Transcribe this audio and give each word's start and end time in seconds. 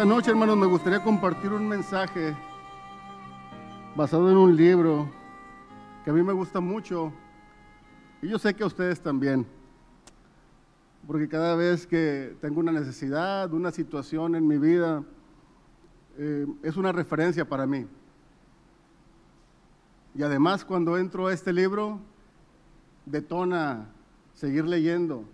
Esta 0.00 0.08
noche, 0.08 0.30
hermanos, 0.30 0.56
me 0.56 0.64
gustaría 0.64 1.02
compartir 1.02 1.52
un 1.52 1.68
mensaje 1.68 2.34
basado 3.94 4.30
en 4.30 4.38
un 4.38 4.56
libro 4.56 5.10
que 6.02 6.10
a 6.10 6.14
mí 6.14 6.22
me 6.22 6.32
gusta 6.32 6.58
mucho 6.58 7.12
y 8.22 8.28
yo 8.28 8.38
sé 8.38 8.54
que 8.54 8.62
a 8.62 8.66
ustedes 8.66 8.98
también. 9.02 9.46
Porque 11.06 11.28
cada 11.28 11.54
vez 11.54 11.86
que 11.86 12.34
tengo 12.40 12.60
una 12.60 12.72
necesidad, 12.72 13.52
una 13.52 13.70
situación 13.72 14.36
en 14.36 14.48
mi 14.48 14.56
vida, 14.56 15.04
eh, 16.16 16.46
es 16.62 16.78
una 16.78 16.92
referencia 16.92 17.46
para 17.46 17.66
mí. 17.66 17.86
Y 20.14 20.22
además 20.22 20.64
cuando 20.64 20.96
entro 20.96 21.26
a 21.26 21.34
este 21.34 21.52
libro, 21.52 22.00
detona 23.04 23.90
seguir 24.32 24.64
leyendo, 24.64 25.24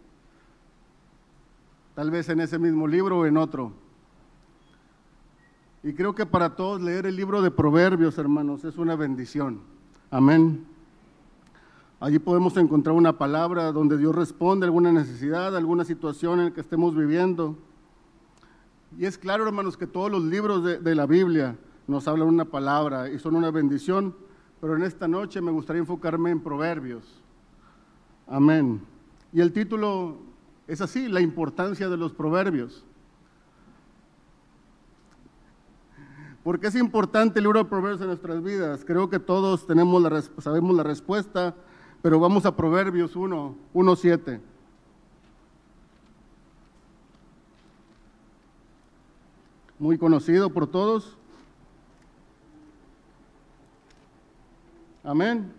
tal 1.95 2.11
vez 2.11 2.29
en 2.31 2.41
ese 2.41 2.59
mismo 2.59 2.89
libro 2.89 3.19
o 3.19 3.27
en 3.27 3.37
otro. 3.37 3.86
Y 5.83 5.93
creo 5.93 6.15
que 6.15 6.27
para 6.27 6.57
todos 6.57 6.81
leer 6.81 7.07
el 7.07 7.17
libro 7.17 7.43
de 7.43 7.51
Proverbios, 7.51 8.19
hermanos, 8.19 8.65
es 8.65 8.77
una 8.77 8.97
bendición. 8.97 9.61
Amén. 10.11 10.65
Allí 12.01 12.19
podemos 12.19 12.57
encontrar 12.57 12.95
una 12.95 13.17
palabra 13.17 13.73
donde 13.73 13.97
Dios 13.97 14.15
responde 14.15 14.65
a 14.65 14.69
alguna 14.69 14.93
necesidad, 14.93 15.57
alguna 15.57 15.85
situación 15.85 16.41
en 16.41 16.45
la 16.47 16.51
que 16.53 16.61
estemos 16.61 16.95
viviendo. 16.97 17.57
Y 18.99 19.05
es 19.05 19.17
claro, 19.19 19.47
hermanos, 19.47 19.77
que 19.77 19.87
todos 19.87 20.11
los 20.11 20.25
libros 20.25 20.65
de, 20.65 20.79
de 20.79 20.95
la 20.95 21.07
Biblia 21.07 21.57
nos 21.87 22.09
hablan 22.09 22.29
una 22.29 22.47
palabra 22.47 23.11
y 23.11 23.19
son 23.19 23.37
una 23.37 23.51
bendición, 23.51 24.15
pero 24.61 24.77
en 24.77 24.83
esta 24.83 25.07
noche 25.07 25.41
me 25.41 25.51
gustaría 25.53 25.81
enfocarme 25.81 26.31
en 26.31 26.41
Proverbios. 26.41 27.23
Amén. 28.27 28.81
Y 29.33 29.41
el 29.41 29.53
título 29.53 30.17
es 30.67 30.81
así, 30.81 31.09
la 31.09 31.21
importancia 31.21 31.91
de 31.91 31.97
los 31.99 32.13
proverbios. 32.13 32.86
¿Por 36.47 36.61
qué 36.61 36.69
es 36.69 36.77
importante 36.77 37.41
el 37.41 37.43
libro 37.43 37.59
de 37.59 37.65
Proverbios 37.65 38.01
en 38.01 38.07
nuestras 38.07 38.41
vidas? 38.41 38.85
Creo 38.85 39.11
que 39.11 39.19
todos 39.19 39.67
tenemos 39.67 40.01
la, 40.01 40.23
sabemos 40.39 40.77
la 40.77 40.85
respuesta, 40.85 41.57
pero 42.03 42.21
vamos 42.21 42.47
a 42.47 42.55
Proverbios 42.55 43.17
1, 43.17 43.57
1, 43.75 43.97
7. 43.97 44.41
Muy 49.81 49.99
conocido 49.99 50.49
por 50.51 50.69
todos. 50.69 51.17
Amén. 55.03 55.53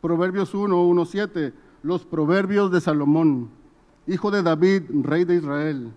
Proverbios 0.00 0.54
1, 0.54 0.84
1, 0.84 1.04
7. 1.04 1.52
Los 1.82 2.04
proverbios 2.04 2.70
de 2.70 2.80
Salomón, 2.80 3.50
hijo 4.10 4.32
de 4.32 4.42
David, 4.42 4.82
rey 5.04 5.24
de 5.24 5.36
Israel. 5.36 5.92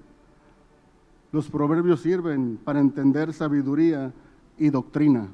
Los 1.31 1.49
proverbios 1.49 2.01
sirven 2.01 2.59
para 2.63 2.79
entender 2.79 3.33
sabiduría 3.33 4.13
y 4.55 4.69
doctrina, 4.69 5.29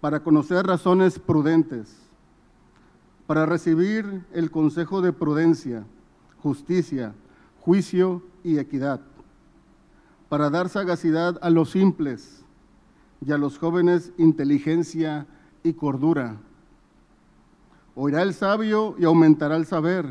para 0.00 0.20
conocer 0.20 0.66
razones 0.66 1.18
prudentes, 1.18 1.98
para 3.26 3.44
recibir 3.44 4.24
el 4.32 4.50
consejo 4.50 5.02
de 5.02 5.12
prudencia, 5.12 5.84
justicia, 6.38 7.12
juicio 7.60 8.22
y 8.42 8.58
equidad, 8.58 9.02
para 10.30 10.48
dar 10.48 10.70
sagacidad 10.70 11.38
a 11.42 11.50
los 11.50 11.72
simples 11.72 12.42
y 13.20 13.32
a 13.32 13.38
los 13.38 13.58
jóvenes 13.58 14.12
inteligencia 14.16 15.26
y 15.62 15.74
cordura. 15.74 16.38
Oirá 17.94 18.22
el 18.22 18.32
sabio 18.32 18.94
y 18.98 19.04
aumentará 19.04 19.56
el 19.56 19.66
saber, 19.66 20.06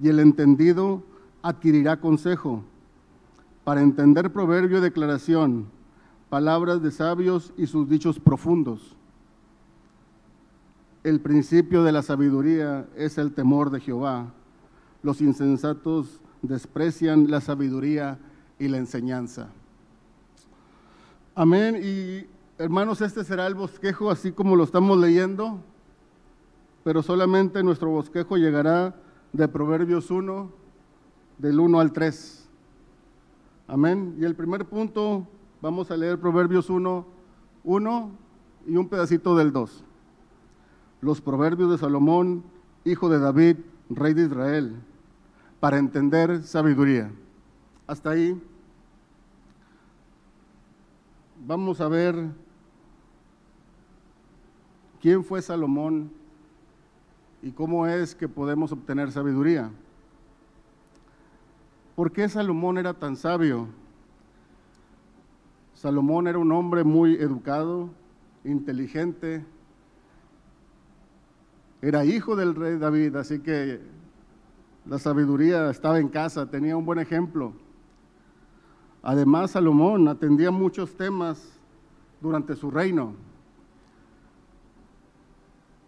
y 0.00 0.08
el 0.08 0.20
entendido 0.20 1.02
adquirirá 1.42 2.00
consejo, 2.00 2.62
para 3.64 3.82
entender 3.82 4.32
proverbio 4.32 4.78
y 4.78 4.80
declaración, 4.80 5.66
palabras 6.28 6.82
de 6.82 6.90
sabios 6.90 7.52
y 7.56 7.66
sus 7.66 7.88
dichos 7.88 8.18
profundos. 8.18 8.96
El 11.02 11.20
principio 11.20 11.84
de 11.84 11.92
la 11.92 12.02
sabiduría 12.02 12.88
es 12.96 13.16
el 13.18 13.32
temor 13.32 13.70
de 13.70 13.80
Jehová. 13.80 14.32
Los 15.02 15.20
insensatos 15.20 16.20
desprecian 16.42 17.30
la 17.30 17.40
sabiduría 17.40 18.18
y 18.58 18.68
la 18.68 18.78
enseñanza. 18.78 19.48
Amén. 21.34 21.78
Y 21.82 22.26
hermanos, 22.58 23.00
este 23.00 23.22
será 23.22 23.46
el 23.46 23.54
bosquejo 23.54 24.10
así 24.10 24.32
como 24.32 24.56
lo 24.56 24.64
estamos 24.64 24.98
leyendo, 24.98 25.60
pero 26.82 27.02
solamente 27.02 27.62
nuestro 27.62 27.90
bosquejo 27.90 28.36
llegará 28.36 28.94
de 29.36 29.48
Proverbios 29.48 30.10
1, 30.10 30.50
del 31.38 31.60
1 31.60 31.80
al 31.80 31.92
3. 31.92 32.48
Amén. 33.68 34.16
Y 34.18 34.24
el 34.24 34.34
primer 34.34 34.64
punto 34.66 35.26
Vamos 35.66 35.90
a 35.90 35.96
leer 35.96 36.20
Proverbios 36.20 36.68
1, 36.68 37.06
1 37.64 38.10
y 38.66 38.76
un 38.76 38.88
pedacito 38.88 39.36
del 39.36 39.52
2. 39.52 39.84
Los 41.00 41.20
proverbios 41.20 41.70
de 41.70 41.78
Salomón, 41.78 42.44
hijo 42.84 43.08
de 43.08 43.18
David, 43.18 43.56
rey 43.88 44.12
de 44.12 44.26
Israel, 44.26 44.76
para 45.58 45.78
entender 45.78 46.42
sabiduría. 46.44 47.10
Hasta 47.86 48.10
ahí. 48.10 48.40
Vamos 51.46 51.80
a 51.80 51.88
ver 51.88 52.28
quién 55.00 55.24
fue 55.24 55.40
Salomón 55.40 56.12
y 57.42 57.52
cómo 57.52 57.86
es 57.86 58.14
que 58.14 58.28
podemos 58.28 58.72
obtener 58.72 59.12
sabiduría. 59.12 59.70
¿Por 61.94 62.12
qué 62.12 62.28
Salomón 62.28 62.78
era 62.78 62.94
tan 62.94 63.16
sabio? 63.16 63.68
Salomón 65.74 66.26
era 66.26 66.38
un 66.38 66.52
hombre 66.52 66.84
muy 66.84 67.14
educado, 67.14 67.90
inteligente, 68.44 69.44
era 71.82 72.04
hijo 72.04 72.36
del 72.36 72.54
rey 72.54 72.78
David, 72.78 73.16
así 73.16 73.40
que 73.40 73.80
la 74.86 74.98
sabiduría 74.98 75.70
estaba 75.70 75.98
en 75.98 76.08
casa, 76.08 76.50
tenía 76.50 76.76
un 76.76 76.84
buen 76.84 76.98
ejemplo. 76.98 77.52
Además, 79.02 79.52
Salomón 79.52 80.08
atendía 80.08 80.50
muchos 80.50 80.96
temas 80.96 81.56
durante 82.20 82.56
su 82.56 82.70
reino. 82.70 83.14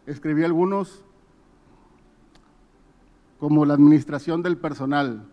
Escribía 0.06 0.46
algunos 0.46 1.02
como 3.38 3.64
la 3.64 3.74
administración 3.74 4.42
del 4.42 4.56
personal. 4.56 5.24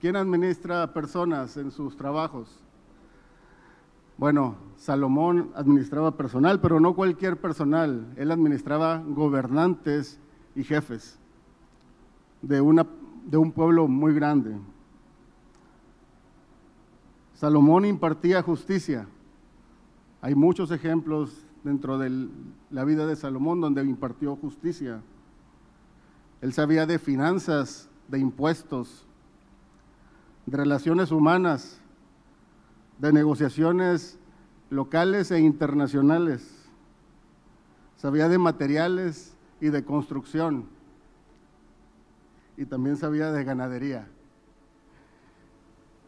¿Quién 0.00 0.16
administra 0.16 0.92
personas 0.92 1.56
en 1.56 1.70
sus 1.70 1.96
trabajos? 1.96 2.60
Bueno, 4.18 4.56
Salomón 4.76 5.50
administraba 5.54 6.16
personal, 6.16 6.60
pero 6.60 6.80
no 6.80 6.94
cualquier 6.94 7.38
personal. 7.38 8.12
Él 8.16 8.30
administraba 8.30 9.02
gobernantes 9.06 10.18
y 10.54 10.64
jefes 10.64 11.18
de, 12.42 12.60
una, 12.60 12.86
de 13.26 13.36
un 13.36 13.52
pueblo 13.52 13.88
muy 13.88 14.14
grande. 14.14 14.56
Salomón 17.34 17.84
impartía 17.84 18.42
justicia. 18.42 19.06
Hay 20.22 20.34
muchos 20.34 20.70
ejemplos 20.70 21.46
dentro 21.62 21.98
de 21.98 22.28
la 22.70 22.84
vida 22.84 23.06
de 23.06 23.16
Salomón 23.16 23.60
donde 23.60 23.82
impartió 23.82 24.36
justicia. 24.36 25.02
Él 26.46 26.52
sabía 26.52 26.86
de 26.86 27.00
finanzas, 27.00 27.88
de 28.06 28.20
impuestos, 28.20 29.04
de 30.46 30.56
relaciones 30.56 31.10
humanas, 31.10 31.80
de 33.00 33.12
negociaciones 33.12 34.16
locales 34.70 35.32
e 35.32 35.40
internacionales. 35.40 36.68
Sabía 37.96 38.28
de 38.28 38.38
materiales 38.38 39.34
y 39.60 39.70
de 39.70 39.84
construcción. 39.84 40.66
Y 42.56 42.64
también 42.64 42.96
sabía 42.96 43.32
de 43.32 43.42
ganadería. 43.42 44.06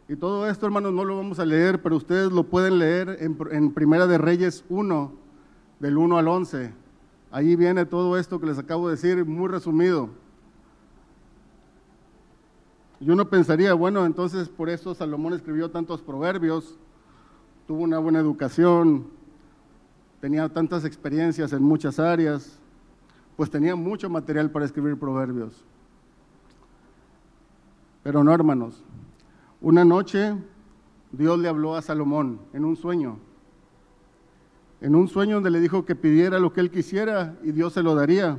Y 0.08 0.14
todo 0.14 0.49
esto, 0.49 0.67
hermanos, 0.67 0.93
no 0.93 1.05
lo 1.05 1.17
vamos 1.17 1.40
a 1.40 1.44
leer, 1.44 1.82
pero 1.82 1.96
ustedes 1.96 2.31
lo 2.31 2.44
pueden 2.44 2.79
leer 2.79 3.19
en, 3.23 3.73
Primera 3.73 4.06
de 4.06 4.19
Reyes 4.19 4.64
1, 4.69 5.12
del 5.81 5.99
1 5.99 6.17
al 6.17 6.29
11. 6.29 6.73
Ahí 7.32 7.56
viene 7.56 7.87
todo 7.87 8.17
esto 8.17 8.38
que 8.38 8.46
les 8.46 8.58
acabo 8.61 8.88
de 8.88 8.94
decir, 8.94 9.25
muy 9.25 9.49
resumido. 9.49 10.27
Y 13.00 13.10
uno 13.10 13.28
pensaría, 13.28 13.74
bueno, 13.74 14.04
entonces 14.04 14.48
por 14.48 14.68
eso 14.68 14.94
Salomón 14.94 15.32
escribió 15.34 15.70
tantos 15.70 16.02
proverbios, 16.02 16.76
tuvo 17.66 17.82
una 17.82 17.98
buena 17.98 18.18
educación, 18.18 19.06
tenía 20.20 20.48
tantas 20.48 20.84
experiencias 20.84 21.52
en 21.52 21.62
muchas 21.62 22.00
áreas, 22.00 22.58
pues 23.36 23.50
tenía 23.50 23.76
mucho 23.76 24.10
material 24.10 24.50
para 24.50 24.64
escribir 24.64 24.98
proverbios. 24.98 25.64
Pero 28.02 28.24
no, 28.24 28.32
hermanos. 28.32 28.82
Una 29.60 29.84
noche 29.84 30.34
Dios 31.12 31.38
le 31.38 31.48
habló 31.48 31.76
a 31.76 31.82
Salomón 31.82 32.40
en 32.52 32.64
un 32.64 32.76
sueño. 32.76 33.18
En 34.80 34.94
un 34.94 35.08
sueño 35.08 35.36
donde 35.36 35.50
le 35.50 35.60
dijo 35.60 35.84
que 35.84 35.96
pidiera 35.96 36.38
lo 36.38 36.52
que 36.52 36.60
él 36.60 36.70
quisiera 36.70 37.36
y 37.42 37.52
Dios 37.52 37.72
se 37.72 37.82
lo 37.82 37.94
daría. 37.94 38.38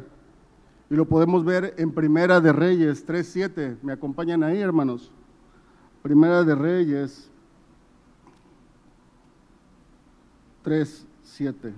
Y 0.90 0.96
lo 0.96 1.06
podemos 1.06 1.46
ver 1.46 1.76
en 1.78 1.92
Primera 1.92 2.42
de 2.42 2.52
Reyes 2.52 3.06
3.7. 3.06 3.78
¿Me 3.84 3.94
acompañan 3.94 4.44
ahí, 4.44 4.60
hermanos? 4.60 5.12
Primera 6.02 6.44
de 6.44 6.56
Reyes 6.56 7.30
3.7. 10.64 11.74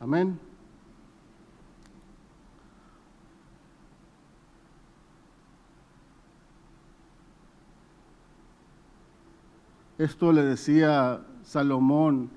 Amén. 0.00 0.47
Esto 9.98 10.30
le 10.30 10.44
decía 10.44 11.22
Salomón 11.42 12.30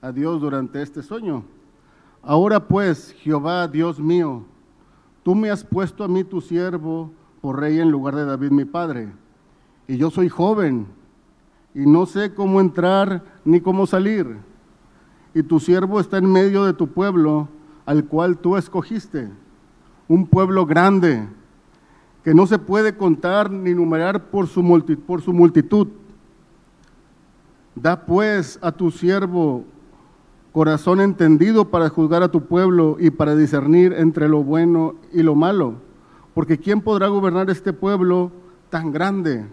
a 0.00 0.12
Dios 0.12 0.40
durante 0.40 0.80
este 0.80 1.02
sueño. 1.02 1.42
Ahora 2.22 2.68
pues, 2.68 3.12
Jehová, 3.18 3.66
Dios 3.66 3.98
mío, 3.98 4.44
tú 5.24 5.34
me 5.34 5.50
has 5.50 5.64
puesto 5.64 6.04
a 6.04 6.08
mí 6.08 6.22
tu 6.22 6.40
siervo 6.40 7.10
por 7.40 7.58
rey 7.58 7.80
en 7.80 7.90
lugar 7.90 8.14
de 8.14 8.24
David 8.24 8.52
mi 8.52 8.64
padre. 8.64 9.12
Y 9.88 9.96
yo 9.96 10.12
soy 10.12 10.28
joven 10.28 10.86
y 11.74 11.86
no 11.86 12.06
sé 12.06 12.32
cómo 12.34 12.60
entrar 12.60 13.24
ni 13.44 13.60
cómo 13.60 13.88
salir. 13.88 14.36
Y 15.34 15.42
tu 15.42 15.58
siervo 15.58 15.98
está 15.98 16.18
en 16.18 16.30
medio 16.30 16.66
de 16.66 16.72
tu 16.72 16.86
pueblo, 16.86 17.48
al 17.84 18.04
cual 18.04 18.38
tú 18.38 18.56
escogiste, 18.56 19.28
un 20.06 20.24
pueblo 20.24 20.66
grande, 20.66 21.26
que 22.22 22.32
no 22.32 22.46
se 22.46 22.60
puede 22.60 22.96
contar 22.96 23.50
ni 23.50 23.74
numerar 23.74 24.30
por 24.30 24.46
su 24.46 24.62
multitud 24.62 25.88
Da 27.82 28.06
pues 28.06 28.58
a 28.60 28.72
tu 28.72 28.90
siervo 28.90 29.64
corazón 30.50 31.00
entendido 31.00 31.70
para 31.70 31.88
juzgar 31.88 32.24
a 32.24 32.30
tu 32.30 32.46
pueblo 32.46 32.96
y 32.98 33.10
para 33.10 33.36
discernir 33.36 33.92
entre 33.92 34.28
lo 34.28 34.42
bueno 34.42 34.96
y 35.12 35.22
lo 35.22 35.36
malo. 35.36 35.74
Porque 36.34 36.58
¿quién 36.58 36.80
podrá 36.80 37.06
gobernar 37.06 37.50
este 37.50 37.72
pueblo 37.72 38.32
tan 38.68 38.90
grande? 38.90 39.46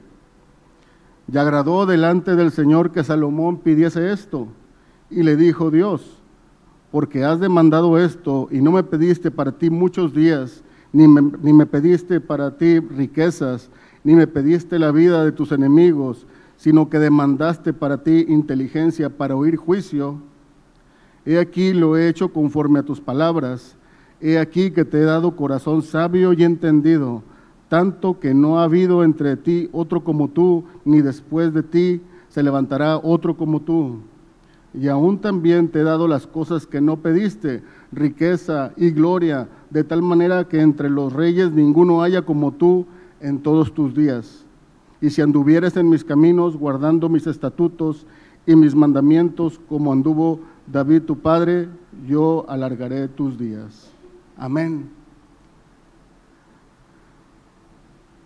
Y 1.31 1.38
agradó 1.38 1.86
delante 1.86 2.36
del 2.36 2.51
Señor 2.51 2.92
que 2.92 3.04
Salomón 3.04 3.60
pidiese 3.60 4.12
esto. 4.12 4.48
Y 5.12 5.21
le 5.21 5.36
dijo 5.36 5.69
Dios, 5.69 6.24
porque 6.92 7.24
has 7.24 7.39
demandado 7.39 8.00
esto 8.00 8.48
y 8.50 8.60
no 8.60 8.71
me 8.71 8.83
pediste 8.83 9.30
para 9.30 9.51
ti 9.51 9.69
muchos 9.69 10.16
días, 10.16 10.63
ni 10.92 11.07
me, 11.07 11.21
ni 11.44 11.54
me 11.54 11.68
pediste 11.68 12.19
para 12.19 12.57
ti 12.57 12.80
riquezas, 12.80 13.69
ni 14.04 14.16
me 14.16 14.25
pediste 14.25 14.80
la 14.80 14.92
vida 14.92 15.24
de 15.24 15.31
tus 15.31 15.51
enemigos, 15.51 16.25
sino 16.57 16.90
que 16.90 17.00
demandaste 17.00 17.74
para 17.74 18.04
ti 18.04 18.25
inteligencia 18.28 19.10
para 19.10 19.36
oír 19.36 19.56
juicio. 19.57 20.19
He 21.25 21.40
aquí 21.40 21.74
lo 21.74 21.98
he 21.98 22.07
hecho 22.07 22.31
conforme 22.31 22.80
a 22.80 22.84
tus 22.84 23.02
palabras. 23.02 23.75
He 24.22 24.38
aquí 24.38 24.72
que 24.72 24.86
te 24.86 25.00
he 25.00 25.04
dado 25.04 25.36
corazón 25.36 25.81
sabio 25.81 26.34
y 26.34 26.44
entendido, 26.44 27.24
tanto 27.68 28.19
que 28.19 28.34
no 28.34 28.60
ha 28.60 28.63
habido 28.63 29.04
entre 29.04 29.36
ti 29.36 29.69
otro 29.72 30.04
como 30.04 30.30
tú, 30.30 30.66
ni 30.86 31.02
después 31.02 31.54
de 31.54 31.63
ti 31.63 32.02
se 32.30 32.44
levantará 32.44 32.98
otro 32.98 33.36
como 33.36 33.62
tú. 33.62 34.00
Y 34.74 34.88
aún 34.88 35.19
también 35.19 35.69
te 35.69 35.80
he 35.80 35.84
dado 35.84 36.07
las 36.07 36.28
cosas 36.28 36.68
que 36.68 36.81
no 36.81 36.98
pediste, 36.98 37.63
riqueza 37.92 38.72
y 38.75 38.92
gloria, 38.92 39.48
de 39.69 39.84
tal 39.84 40.02
manera 40.02 40.48
que 40.48 40.62
entre 40.62 40.90
los 40.90 41.13
reyes 41.13 41.52
ninguno 41.52 42.04
haya 42.04 42.24
como 42.24 42.52
tú 42.52 42.86
en 43.19 43.40
todos 43.40 43.74
tus 43.74 43.96
días 43.96 44.44
y 45.01 45.09
si 45.09 45.21
anduvieres 45.21 45.75
en 45.77 45.89
mis 45.89 46.03
caminos, 46.03 46.56
guardando 46.57 47.09
mis 47.09 47.27
estatutos 47.27 48.06
y 48.45 48.56
mis 48.56 48.75
mandamientos, 48.75 49.59
como 49.68 49.92
anduvo 49.92 50.39
David 50.68 51.03
tu 51.03 51.18
padre, 51.19 51.69
yo 52.07 52.45
alargaré 52.47 53.07
tus 53.07 53.38
días. 53.38 53.92
Amén. 54.38 54.89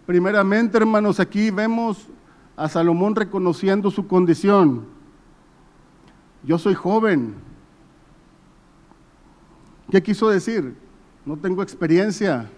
Primeramente, 0.05 0.77
hermanos, 0.77 1.19
aquí 1.19 1.51
vemos 1.51 2.07
a 2.55 2.67
Salomón 2.67 3.15
reconociendo 3.15 3.91
su 3.91 4.07
condición. 4.07 4.85
Yo 6.43 6.57
soy 6.57 6.73
joven. 6.73 7.35
¿Qué 9.91 10.01
quiso 10.01 10.29
decir? 10.29 10.75
No 11.25 11.37
tengo 11.37 11.61
experiencia. 11.61 12.49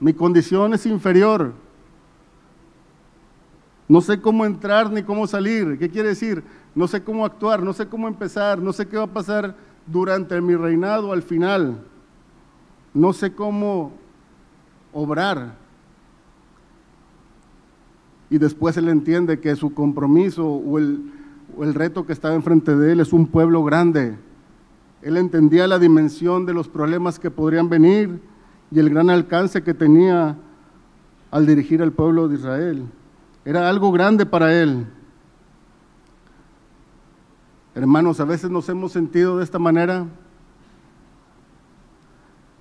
Mi 0.00 0.12
condición 0.12 0.74
es 0.74 0.86
inferior. 0.86 1.52
No 3.88 4.02
sé 4.02 4.20
cómo 4.20 4.44
entrar 4.44 4.90
ni 4.92 5.02
cómo 5.02 5.26
salir. 5.26 5.78
¿Qué 5.78 5.88
quiere 5.88 6.10
decir? 6.10 6.44
No 6.74 6.86
sé 6.86 7.02
cómo 7.02 7.24
actuar, 7.24 7.62
no 7.62 7.72
sé 7.72 7.86
cómo 7.86 8.06
empezar, 8.06 8.60
no 8.60 8.72
sé 8.72 8.86
qué 8.86 8.98
va 8.98 9.04
a 9.04 9.12
pasar 9.12 9.56
durante 9.86 10.40
mi 10.42 10.54
reinado 10.54 11.12
al 11.12 11.22
final. 11.22 11.80
No 12.92 13.14
sé 13.14 13.32
cómo 13.32 13.92
obrar. 14.92 15.54
Y 18.30 18.36
después 18.36 18.76
él 18.76 18.88
entiende 18.88 19.40
que 19.40 19.56
su 19.56 19.72
compromiso 19.72 20.46
o 20.46 20.78
el, 20.78 21.10
o 21.56 21.64
el 21.64 21.72
reto 21.72 22.04
que 22.04 22.12
estaba 22.12 22.34
enfrente 22.34 22.76
de 22.76 22.92
él 22.92 23.00
es 23.00 23.14
un 23.14 23.26
pueblo 23.26 23.64
grande. 23.64 24.18
Él 25.00 25.16
entendía 25.16 25.66
la 25.66 25.78
dimensión 25.78 26.44
de 26.44 26.52
los 26.52 26.68
problemas 26.68 27.18
que 27.18 27.30
podrían 27.30 27.70
venir 27.70 28.20
y 28.70 28.78
el 28.80 28.90
gran 28.90 29.08
alcance 29.08 29.62
que 29.62 29.72
tenía 29.72 30.36
al 31.30 31.46
dirigir 31.46 31.80
al 31.80 31.92
pueblo 31.92 32.28
de 32.28 32.34
Israel. 32.34 32.84
Era 33.48 33.66
algo 33.66 33.90
grande 33.90 34.26
para 34.26 34.52
él. 34.52 34.86
Hermanos, 37.74 38.20
a 38.20 38.26
veces 38.26 38.50
nos 38.50 38.68
hemos 38.68 38.92
sentido 38.92 39.38
de 39.38 39.44
esta 39.44 39.58
manera. 39.58 40.06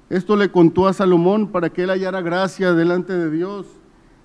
Esto 0.10 0.38
le 0.38 0.50
contó 0.50 0.88
a 0.88 0.94
Salomón 0.94 1.48
para 1.48 1.70
que 1.70 1.84
él 1.84 1.90
hallara 1.90 2.22
gracia 2.22 2.72
delante 2.72 3.12
de 3.12 3.30
Dios 3.30 3.68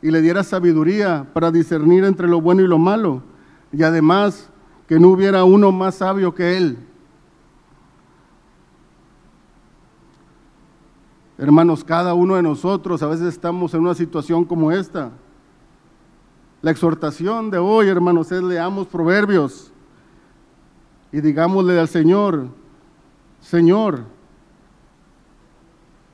y 0.03 0.13
le 0.13 0.23
diera 0.23 0.45
sabiduría 0.45 1.27
para 1.33 1.51
discernir 1.51 2.05
entre 2.05 2.29
lo 2.29 2.41
bueno 2.41 2.63
y 2.63 2.69
lo 2.69 2.79
malo. 2.79 3.25
Y 3.73 3.83
además 3.83 4.49
que 4.87 5.01
no 5.01 5.09
hubiera 5.09 5.43
uno 5.43 5.73
más 5.73 5.97
sabio 5.97 6.33
que 6.33 6.57
él. 6.57 6.79
Hermanos, 11.39 11.83
cada 11.83 12.15
uno 12.15 12.37
de 12.37 12.43
nosotros 12.45 13.03
a 13.03 13.09
veces 13.09 13.27
estamos 13.27 13.75
en 13.75 13.81
una 13.81 13.95
situación 13.97 14.45
como 14.45 14.71
esta. 14.71 15.11
La 16.63 16.71
exhortación 16.71 17.51
de 17.51 17.59
hoy, 17.59 17.89
hermanos, 17.89 18.31
es 18.31 18.41
leamos 18.41 18.87
proverbios 18.87 19.73
y 21.11 21.21
digámosle 21.21 21.79
al 21.79 21.89
Señor, 21.89 22.47
Señor, 23.41 24.05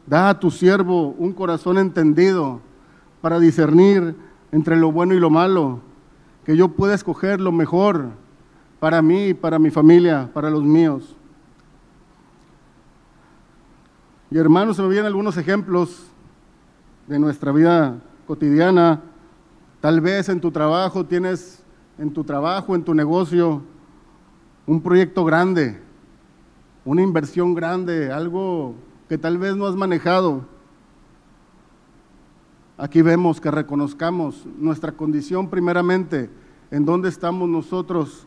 da 0.07 0.31
a 0.31 0.41
tu 0.41 0.51
siervo 0.51 1.11
un 1.19 1.35
corazón 1.35 1.77
entendido 1.77 2.63
para 3.21 3.39
discernir 3.39 4.17
entre 4.51 4.77
lo 4.77 4.91
bueno 4.91 5.13
y 5.13 5.21
lo 5.21 5.29
malo, 5.29 5.81
que 6.47 6.57
yo 6.57 6.69
pueda 6.69 6.95
escoger 6.95 7.43
lo 7.43 7.53
mejor 7.53 8.07
para 8.81 9.03
mí, 9.03 9.35
para 9.35 9.59
mi 9.59 9.71
familia, 9.71 10.31
para 10.33 10.49
los 10.49 10.63
míos. 10.63 11.15
Y 14.31 14.39
hermanos, 14.39 14.77
se 14.77 14.83
me 14.83 14.89
vienen 14.89 15.07
algunos 15.07 15.37
ejemplos 15.37 16.07
de 17.07 17.19
nuestra 17.19 17.53
vida 17.53 17.99
cotidiana 18.27 19.03
Tal 19.81 20.01
vez 20.01 20.29
en 20.29 20.41
tu 20.41 20.51
trabajo 20.51 21.07
tienes, 21.07 21.63
en 21.99 22.13
tu 22.13 22.25
trabajo, 22.25 22.75
en 22.75 22.83
tu 22.83 22.95
negocio, 22.95 23.63
un 24.67 24.83
proyecto 24.83 25.25
grande, 25.25 25.81
una 26.85 27.03
inversión 27.03 27.55
grande, 27.55 28.11
algo 28.11 28.75
que 29.09 29.17
tal 29.17 29.39
vez 29.39 29.55
no 29.55 29.67
has 29.67 29.77
manejado. 29.77 30.45
Aquí 32.77 33.03
vemos 33.03 33.41
que 33.41 33.53
reconozcamos 33.53 34.47
nuestra 34.59 34.93
condición 34.93 35.49
primeramente, 35.49 36.29
en 36.73 36.85
dónde 36.85 37.09
estamos 37.09 37.49
nosotros 37.49 38.27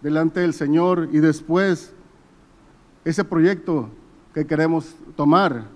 delante 0.00 0.40
del 0.40 0.54
Señor 0.54 1.10
y 1.12 1.18
después 1.18 1.92
ese 3.04 3.22
proyecto 3.22 3.90
que 4.32 4.46
queremos 4.46 4.94
tomar, 5.14 5.66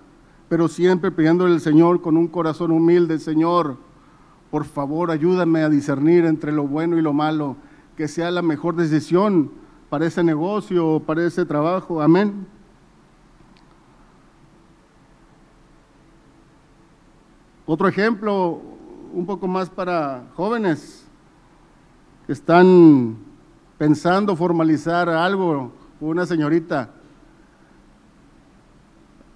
pero 0.49 0.67
siempre 0.67 1.11
pidiéndole 1.11 1.53
al 1.53 1.61
Señor 1.61 2.01
con 2.01 2.17
un 2.17 2.27
corazón 2.27 2.71
humilde, 2.71 3.19
Señor, 3.19 3.77
por 4.55 4.63
favor, 4.63 5.11
ayúdame 5.11 5.63
a 5.63 5.69
discernir 5.69 6.23
entre 6.23 6.53
lo 6.53 6.65
bueno 6.65 6.97
y 6.97 7.01
lo 7.01 7.11
malo, 7.11 7.57
que 7.97 8.07
sea 8.07 8.31
la 8.31 8.41
mejor 8.41 8.77
decisión 8.77 9.51
para 9.89 10.05
ese 10.05 10.23
negocio 10.23 10.87
o 10.87 10.99
para 11.01 11.25
ese 11.25 11.43
trabajo. 11.43 12.01
Amén. 12.01 12.47
Otro 17.65 17.89
ejemplo, 17.89 18.61
un 19.11 19.25
poco 19.25 19.45
más 19.45 19.69
para 19.69 20.23
jóvenes 20.35 21.05
que 22.25 22.31
están 22.31 23.17
pensando 23.77 24.37
formalizar 24.37 25.09
algo 25.09 25.73
una 25.99 26.25
señorita. 26.25 26.91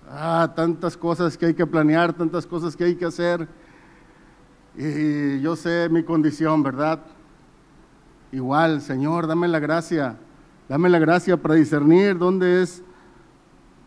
Ah, 0.10 0.54
tantas 0.56 0.96
cosas 0.96 1.38
que 1.38 1.48
hay 1.48 1.54
que 1.54 1.68
planear, 1.68 2.14
tantas 2.14 2.48
cosas 2.48 2.74
que 2.74 2.86
hay 2.86 2.96
que 2.96 3.04
hacer 3.04 3.59
Y 4.82 5.42
yo 5.42 5.58
sé 5.58 5.90
mi 5.92 6.04
condición, 6.04 6.64
¿verdad? 6.64 7.02
Igual, 8.32 8.80
Señor, 8.80 9.28
dame 9.28 9.50
la 9.50 9.60
gracia, 9.60 10.18
dame 10.70 10.88
la 10.88 11.00
gracia 11.00 11.36
para 11.36 11.56
discernir 11.56 12.18
dónde 12.18 12.62
es 12.62 12.82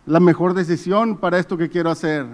la 0.04 0.20
mejor 0.20 0.52
decisión 0.52 1.16
para 1.16 1.38
esto 1.38 1.56
que 1.56 1.70
quiero 1.70 1.90
hacer. 1.90 2.26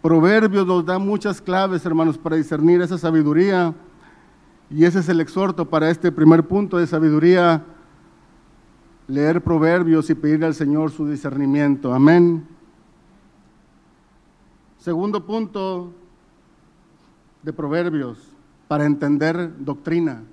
Proverbios 0.00 0.64
nos 0.64 0.86
da 0.86 1.00
muchas 1.00 1.40
claves, 1.40 1.84
hermanos, 1.84 2.16
para 2.16 2.36
discernir 2.36 2.82
esa 2.82 2.98
sabiduría. 2.98 3.74
Y 4.70 4.84
ese 4.84 5.00
es 5.00 5.08
el 5.08 5.20
exhorto 5.20 5.68
para 5.68 5.90
este 5.90 6.12
primer 6.12 6.46
punto 6.46 6.78
de 6.78 6.86
sabiduría, 6.86 7.64
leer 9.08 9.42
proverbios 9.42 10.08
y 10.08 10.14
pedirle 10.14 10.46
al 10.46 10.54
Señor 10.54 10.92
su 10.92 11.08
discernimiento. 11.08 11.92
Amén. 11.92 12.46
Segundo 14.78 15.26
punto 15.26 16.05
de 17.46 17.52
proverbios, 17.52 18.18
para 18.66 18.86
entender 18.86 19.52
doctrina. 19.60 20.24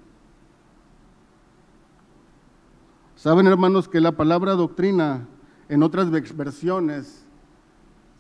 Saben, 3.15 3.46
hermanos, 3.46 3.88
que 3.88 4.01
la 4.01 4.13
palabra 4.13 4.53
doctrina 4.53 5.27
en 5.70 5.84
otras 5.84 6.10
versiones 6.10 7.24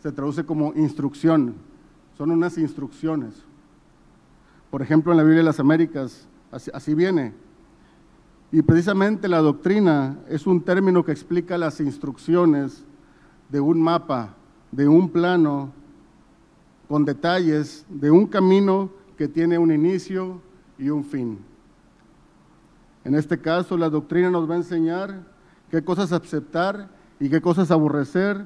se 0.03 0.11
traduce 0.11 0.45
como 0.45 0.73
instrucción. 0.75 1.55
Son 2.15 2.29
unas 2.29 2.59
instrucciones. 2.59 3.33
Por 4.69 4.83
ejemplo, 4.83 5.11
en 5.11 5.17
la 5.17 5.23
Biblia 5.23 5.39
de 5.39 5.45
las 5.45 5.59
Américas, 5.59 6.27
así, 6.51 6.69
así 6.71 6.93
viene. 6.93 7.33
Y 8.51 8.61
precisamente 8.61 9.27
la 9.27 9.39
doctrina 9.39 10.19
es 10.29 10.45
un 10.45 10.61
término 10.61 11.03
que 11.03 11.11
explica 11.11 11.57
las 11.57 11.79
instrucciones 11.79 12.85
de 13.49 13.59
un 13.59 13.81
mapa, 13.81 14.35
de 14.71 14.87
un 14.87 15.09
plano, 15.09 15.73
con 16.93 17.05
detalles 17.05 17.87
de 17.89 18.11
un 18.11 18.27
camino 18.27 18.91
que 19.17 19.27
tiene 19.27 19.57
un 19.57 19.71
inicio 19.71 20.39
y 20.77 20.89
un 20.89 21.03
fin. 21.03 21.39
En 23.03 23.15
este 23.15 23.39
caso, 23.41 23.77
la 23.77 23.89
doctrina 23.89 24.29
nos 24.29 24.47
va 24.47 24.53
a 24.53 24.57
enseñar 24.57 25.23
qué 25.71 25.83
cosas 25.83 26.11
aceptar 26.11 26.91
y 27.19 27.31
qué 27.31 27.41
cosas 27.41 27.71
aborrecer 27.71 28.45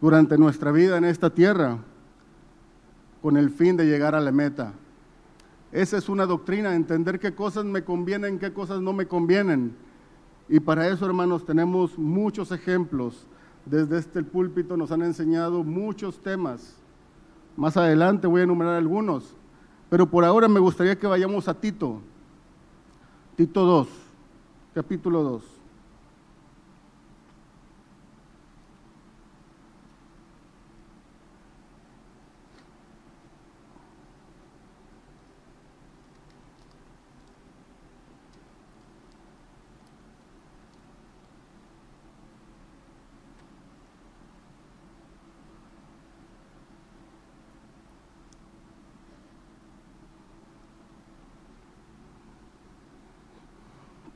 durante 0.00 0.38
nuestra 0.38 0.70
vida 0.70 0.96
en 0.98 1.04
esta 1.04 1.30
tierra, 1.30 1.78
con 3.20 3.36
el 3.36 3.50
fin 3.50 3.76
de 3.76 3.86
llegar 3.86 4.14
a 4.14 4.20
la 4.20 4.30
meta. 4.30 4.72
Esa 5.72 5.96
es 5.96 6.08
una 6.08 6.26
doctrina, 6.26 6.76
entender 6.76 7.18
qué 7.18 7.34
cosas 7.34 7.64
me 7.64 7.82
convienen, 7.82 8.38
qué 8.38 8.52
cosas 8.52 8.82
no 8.82 8.92
me 8.92 9.06
convienen. 9.06 9.74
Y 10.48 10.60
para 10.60 10.86
eso, 10.86 11.06
hermanos, 11.06 11.44
tenemos 11.44 11.98
muchos 11.98 12.52
ejemplos. 12.52 13.26
Desde 13.66 13.98
este 13.98 14.22
púlpito 14.22 14.76
nos 14.76 14.92
han 14.92 15.02
enseñado 15.02 15.64
muchos 15.64 16.20
temas. 16.20 16.83
Más 17.56 17.76
adelante 17.76 18.26
voy 18.26 18.40
a 18.40 18.44
enumerar 18.44 18.74
algunos. 18.74 19.34
Pero 19.90 20.08
por 20.08 20.24
ahora 20.24 20.48
me 20.48 20.60
gustaría 20.60 20.98
que 20.98 21.06
vayamos 21.06 21.46
a 21.48 21.54
Tito. 21.54 22.00
Tito 23.36 23.64
2, 23.64 23.88
capítulo 24.74 25.22
2. 25.22 25.53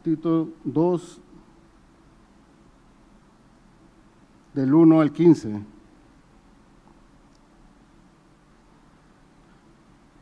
Tito 0.02 0.48
2, 0.64 1.20
del 4.54 4.74
1 4.74 5.00
al 5.00 5.12
15. 5.12 5.60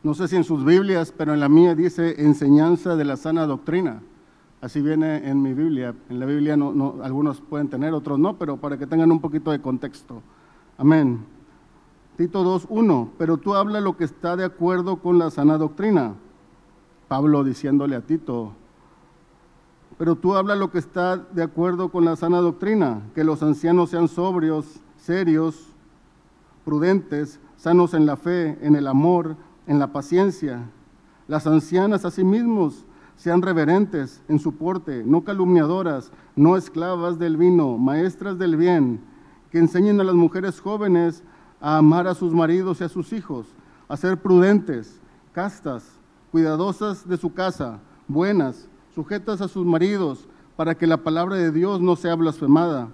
No 0.03 0.13
sé 0.13 0.27
si 0.27 0.35
en 0.35 0.43
sus 0.43 0.63
Biblias, 0.63 1.11
pero 1.11 1.33
en 1.33 1.39
la 1.39 1.49
mía 1.49 1.75
dice 1.75 2.21
enseñanza 2.23 2.95
de 2.95 3.03
la 3.03 3.17
sana 3.17 3.45
doctrina. 3.45 4.01
Así 4.61 4.81
viene 4.81 5.29
en 5.29 5.41
mi 5.41 5.53
Biblia. 5.53 5.93
En 6.09 6.19
la 6.19 6.25
Biblia 6.25 6.55
no, 6.55 6.71
no, 6.71 6.95
algunos 7.03 7.41
pueden 7.41 7.67
tener, 7.67 7.93
otros 7.93 8.17
no, 8.17 8.37
pero 8.37 8.57
para 8.57 8.77
que 8.77 8.87
tengan 8.87 9.11
un 9.11 9.19
poquito 9.19 9.51
de 9.51 9.61
contexto. 9.61 10.21
Amén. 10.77 11.25
Tito 12.15 12.43
2, 12.43 12.67
1. 12.69 13.11
Pero 13.17 13.37
tú 13.37 13.53
habla 13.53 13.81
lo 13.81 13.97
que 13.97 14.05
está 14.05 14.35
de 14.35 14.45
acuerdo 14.45 14.97
con 14.97 15.19
la 15.19 15.29
sana 15.29 15.57
doctrina. 15.57 16.15
Pablo 17.07 17.43
diciéndole 17.43 17.95
a 17.95 18.01
Tito, 18.01 18.53
pero 19.97 20.15
tú 20.15 20.35
habla 20.35 20.55
lo 20.55 20.69
que 20.69 20.77
está 20.77 21.17
de 21.17 21.43
acuerdo 21.43 21.89
con 21.89 22.05
la 22.05 22.15
sana 22.15 22.37
doctrina, 22.37 23.01
que 23.15 23.23
los 23.23 23.41
ancianos 23.41 23.89
sean 23.89 24.07
sobrios, 24.07 24.79
serios, 24.97 25.73
prudentes, 26.63 27.39
sanos 27.55 27.93
en 27.93 28.05
la 28.05 28.15
fe, 28.15 28.57
en 28.61 28.75
el 28.75 28.87
amor, 28.87 29.35
en 29.65 29.79
la 29.79 29.91
paciencia. 29.91 30.69
Las 31.27 31.47
ancianas 31.47 32.05
asimismo 32.05 32.71
sean 33.15 33.41
reverentes 33.41 34.21
en 34.27 34.37
su 34.37 34.55
porte, 34.55 35.03
no 35.03 35.23
calumniadoras, 35.23 36.11
no 36.35 36.55
esclavas 36.55 37.17
del 37.17 37.35
vino, 37.35 37.77
maestras 37.79 38.37
del 38.37 38.55
bien, 38.55 39.01
que 39.49 39.57
enseñen 39.57 39.99
a 39.99 40.03
las 40.03 40.15
mujeres 40.15 40.59
jóvenes 40.59 41.23
a 41.59 41.77
amar 41.77 42.07
a 42.07 42.13
sus 42.13 42.33
maridos 42.33 42.81
y 42.81 42.83
a 42.83 42.89
sus 42.89 43.11
hijos, 43.13 43.47
a 43.87 43.97
ser 43.97 44.21
prudentes, 44.21 45.01
castas, 45.33 45.83
cuidadosas 46.31 47.07
de 47.07 47.17
su 47.17 47.33
casa, 47.33 47.79
buenas, 48.07 48.69
sujetas 48.97 49.41
a 49.41 49.47
sus 49.47 49.63
maridos, 49.63 50.27
para 50.55 50.73
que 50.73 50.87
la 50.87 50.97
palabra 50.97 51.35
de 51.35 51.51
Dios 51.51 51.79
no 51.79 51.95
sea 51.95 52.15
blasfemada. 52.15 52.87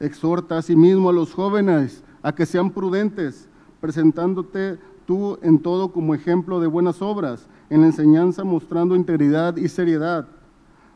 Exhorta 0.00 0.58
asimismo 0.58 1.10
a 1.10 1.12
los 1.12 1.32
jóvenes 1.32 2.02
a 2.24 2.34
que 2.34 2.44
sean 2.44 2.72
prudentes, 2.72 3.48
presentándote 3.80 4.80
tú 5.06 5.38
en 5.42 5.60
todo 5.60 5.92
como 5.92 6.16
ejemplo 6.16 6.58
de 6.58 6.66
buenas 6.66 7.00
obras, 7.02 7.46
en 7.70 7.82
la 7.82 7.86
enseñanza 7.86 8.42
mostrando 8.42 8.96
integridad 8.96 9.56
y 9.58 9.68
seriedad, 9.68 10.26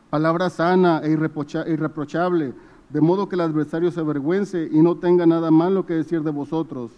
palabra 0.09 0.49
sana 0.49 0.99
e 1.05 1.11
irreprochable, 1.11 2.53
de 2.89 2.99
modo 2.99 3.29
que 3.29 3.35
el 3.35 3.41
adversario 3.41 3.91
se 3.91 4.01
avergüence 4.01 4.67
y 4.69 4.81
no 4.81 4.97
tenga 4.97 5.25
nada 5.25 5.51
malo 5.51 5.85
que 5.85 5.93
decir 5.93 6.21
de 6.23 6.31
vosotros. 6.31 6.91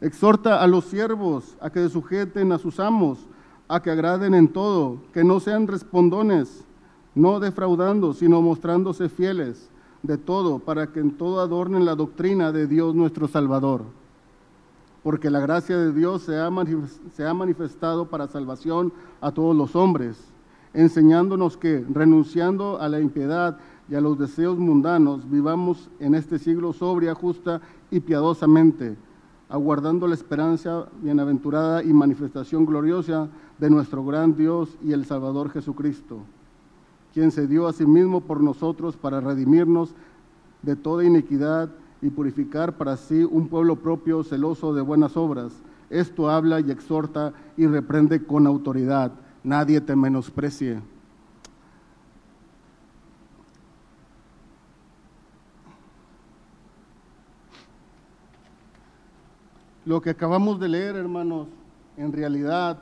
Exhorta 0.00 0.60
a 0.60 0.66
los 0.66 0.86
siervos 0.86 1.56
a 1.60 1.70
que 1.70 1.78
se 1.78 1.90
sujeten 1.90 2.50
a 2.50 2.58
sus 2.58 2.80
amos, 2.80 3.28
a 3.68 3.82
que 3.82 3.90
agraden 3.90 4.34
en 4.34 4.48
todo, 4.48 4.98
que 5.12 5.24
no 5.24 5.40
sean 5.40 5.66
respondones, 5.66 6.64
no 7.14 7.40
defraudando, 7.40 8.12
sino 8.12 8.42
mostrándose 8.42 9.08
fieles 9.08 9.70
de 10.02 10.18
todo, 10.18 10.58
para 10.58 10.92
que 10.92 11.00
en 11.00 11.12
todo 11.12 11.40
adornen 11.40 11.84
la 11.84 11.96
doctrina 11.96 12.52
de 12.52 12.66
Dios 12.66 12.94
nuestro 12.94 13.26
Salvador. 13.26 13.82
Porque 15.02 15.30
la 15.30 15.40
gracia 15.40 15.78
de 15.78 15.92
Dios 15.92 16.22
se 16.22 16.38
ha, 16.38 17.34
manifestado 17.34 18.06
para 18.06 18.28
salvación 18.28 18.92
a 19.20 19.32
todos 19.32 19.56
los 19.56 19.74
hombres, 19.74 20.18
enseñándonos 20.74 21.56
que, 21.56 21.84
renunciando 21.88 22.80
a 22.80 22.88
la 22.88 23.00
impiedad 23.00 23.58
y 23.88 23.94
a 23.94 24.00
los 24.00 24.18
deseos 24.18 24.58
mundanos, 24.58 25.28
vivamos 25.30 25.88
en 26.00 26.14
este 26.14 26.38
siglo 26.38 26.72
sobria, 26.72 27.14
justa 27.14 27.60
y 27.90 28.00
piadosamente 28.00 28.96
aguardando 29.48 30.06
la 30.06 30.14
esperanza 30.14 30.86
bienaventurada 31.00 31.82
y 31.82 31.92
manifestación 31.92 32.66
gloriosa 32.66 33.28
de 33.58 33.70
nuestro 33.70 34.04
gran 34.04 34.36
Dios 34.36 34.76
y 34.82 34.92
el 34.92 35.04
Salvador 35.04 35.50
Jesucristo, 35.50 36.18
quien 37.14 37.30
se 37.30 37.46
dio 37.46 37.66
a 37.66 37.72
sí 37.72 37.86
mismo 37.86 38.20
por 38.20 38.40
nosotros 38.40 38.96
para 38.96 39.20
redimirnos 39.20 39.94
de 40.62 40.76
toda 40.76 41.04
iniquidad 41.04 41.70
y 42.02 42.10
purificar 42.10 42.76
para 42.76 42.96
sí 42.96 43.24
un 43.24 43.48
pueblo 43.48 43.76
propio 43.76 44.22
celoso 44.22 44.74
de 44.74 44.82
buenas 44.82 45.16
obras. 45.16 45.52
Esto 45.88 46.28
habla 46.28 46.60
y 46.60 46.70
exhorta 46.70 47.32
y 47.56 47.66
reprende 47.66 48.24
con 48.24 48.46
autoridad. 48.46 49.12
Nadie 49.44 49.80
te 49.80 49.94
menosprecie. 49.94 50.80
Lo 59.86 60.02
que 60.02 60.10
acabamos 60.10 60.58
de 60.58 60.68
leer, 60.68 60.96
hermanos, 60.96 61.46
en 61.96 62.12
realidad 62.12 62.76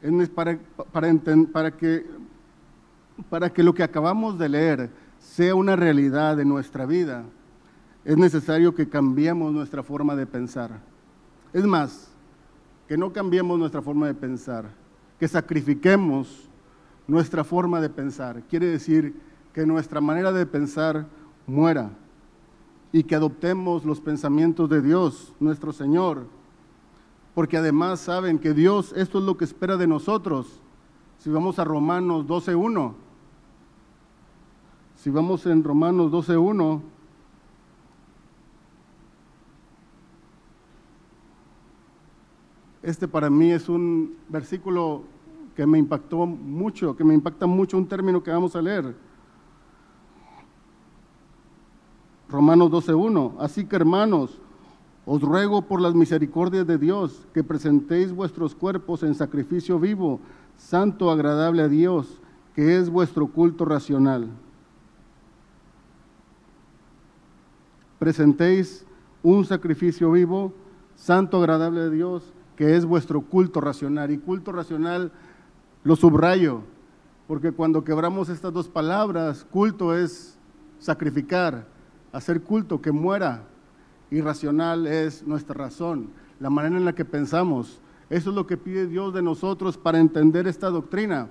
es 0.00 0.28
para, 0.30 0.58
para, 0.90 1.76
que, 1.76 2.06
para 3.28 3.52
que 3.52 3.62
lo 3.62 3.74
que 3.74 3.82
acabamos 3.82 4.38
de 4.38 4.48
leer 4.48 4.90
sea 5.18 5.54
una 5.54 5.76
realidad 5.76 6.38
de 6.38 6.46
nuestra 6.46 6.86
vida, 6.86 7.22
es 8.06 8.16
necesario 8.16 8.74
que 8.74 8.88
cambiemos 8.88 9.52
nuestra 9.52 9.82
forma 9.82 10.16
de 10.16 10.24
pensar. 10.24 10.80
Es 11.52 11.64
más, 11.66 12.08
que 12.88 12.96
no 12.96 13.12
cambiemos 13.12 13.58
nuestra 13.58 13.82
forma 13.82 14.06
de 14.06 14.14
pensar, 14.14 14.70
que 15.20 15.28
sacrifiquemos 15.28 16.48
nuestra 17.06 17.44
forma 17.44 17.78
de 17.78 17.90
pensar. 17.90 18.42
Quiere 18.48 18.68
decir 18.68 19.14
que 19.52 19.66
nuestra 19.66 20.00
manera 20.00 20.32
de 20.32 20.46
pensar 20.46 21.06
muera. 21.46 21.90
y 22.94 23.04
que 23.04 23.14
adoptemos 23.14 23.86
los 23.86 24.00
pensamientos 24.00 24.68
de 24.68 24.82
Dios, 24.82 25.32
nuestro 25.40 25.72
Señor, 25.72 26.26
porque 27.34 27.56
además 27.56 28.00
saben 28.00 28.38
que 28.38 28.52
Dios 28.52 28.92
esto 28.94 29.18
es 29.18 29.24
lo 29.24 29.38
que 29.38 29.46
espera 29.46 29.78
de 29.78 29.86
nosotros. 29.86 30.60
Si 31.18 31.30
vamos 31.30 31.58
a 31.58 31.64
Romanos 31.64 32.26
12.1, 32.26 32.92
si 34.96 35.08
vamos 35.08 35.46
en 35.46 35.64
Romanos 35.64 36.12
12.1, 36.12 36.82
este 42.82 43.08
para 43.08 43.30
mí 43.30 43.52
es 43.52 43.68
un 43.68 44.16
versículo 44.28 45.04
que 45.56 45.66
me 45.66 45.78
impactó 45.78 46.26
mucho, 46.26 46.94
que 46.94 47.04
me 47.04 47.14
impacta 47.14 47.46
mucho 47.46 47.78
un 47.78 47.86
término 47.86 48.22
que 48.22 48.30
vamos 48.30 48.54
a 48.54 48.60
leer. 48.62 48.94
Romanos 52.32 52.70
12.1. 52.70 53.34
Así 53.38 53.64
que 53.64 53.76
hermanos, 53.76 54.40
os 55.04 55.20
ruego 55.20 55.62
por 55.62 55.80
las 55.80 55.94
misericordias 55.94 56.66
de 56.66 56.78
Dios 56.78 57.26
que 57.34 57.44
presentéis 57.44 58.12
vuestros 58.12 58.54
cuerpos 58.54 59.02
en 59.02 59.14
sacrificio 59.14 59.78
vivo, 59.78 60.20
santo, 60.56 61.10
agradable 61.10 61.62
a 61.62 61.68
Dios, 61.68 62.20
que 62.54 62.76
es 62.76 62.88
vuestro 62.88 63.28
culto 63.28 63.64
racional. 63.64 64.28
Presentéis 67.98 68.84
un 69.22 69.44
sacrificio 69.44 70.10
vivo, 70.10 70.52
santo, 70.96 71.38
agradable 71.38 71.82
a 71.82 71.88
Dios, 71.88 72.32
que 72.56 72.76
es 72.76 72.84
vuestro 72.84 73.22
culto 73.22 73.60
racional. 73.60 74.10
Y 74.10 74.18
culto 74.18 74.52
racional 74.52 75.12
lo 75.84 75.96
subrayo, 75.96 76.62
porque 77.26 77.52
cuando 77.52 77.84
quebramos 77.84 78.28
estas 78.28 78.52
dos 78.52 78.68
palabras, 78.68 79.44
culto 79.44 79.96
es 79.96 80.38
sacrificar, 80.78 81.66
hacer 82.12 82.42
culto 82.42 82.80
que 82.80 82.92
muera. 82.92 83.44
Irracional 84.10 84.86
es 84.86 85.26
nuestra 85.26 85.54
razón, 85.54 86.10
la 86.38 86.50
manera 86.50 86.76
en 86.76 86.84
la 86.84 86.94
que 86.94 87.04
pensamos. 87.04 87.80
Eso 88.10 88.30
es 88.30 88.36
lo 88.36 88.46
que 88.46 88.58
pide 88.58 88.86
Dios 88.86 89.14
de 89.14 89.22
nosotros 89.22 89.78
para 89.78 89.98
entender 89.98 90.46
esta 90.46 90.68
doctrina 90.68 91.28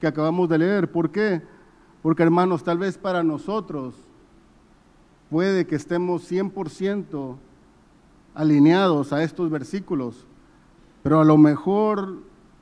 que 0.00 0.06
acabamos 0.06 0.48
de 0.50 0.58
leer. 0.58 0.90
¿Por 0.92 1.10
qué? 1.10 1.42
Porque 2.02 2.22
hermanos, 2.22 2.62
tal 2.62 2.78
vez 2.78 2.98
para 2.98 3.22
nosotros 3.22 3.94
puede 5.30 5.66
que 5.66 5.76
estemos 5.76 6.30
100% 6.30 7.36
alineados 8.34 9.12
a 9.12 9.22
estos 9.22 9.50
versículos, 9.50 10.26
pero 11.02 11.20
a 11.20 11.24
lo 11.24 11.38
mejor 11.38 12.18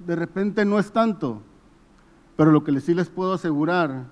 de 0.07 0.15
repente 0.15 0.65
no 0.65 0.79
es 0.79 0.93
tanto. 0.93 1.43
Pero 2.37 2.53
lo 2.53 2.62
que 2.62 2.81
sí 2.81 2.95
les 2.95 3.09
puedo 3.09 3.33
asegurar 3.33 4.05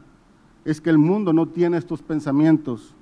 es 0.64 0.80
que 0.80 0.90
el 0.90 0.98
mundo 0.98 1.32
no 1.32 1.46
tiene 1.46 1.76
estos 1.76 2.02
pensamientos. 2.02 2.95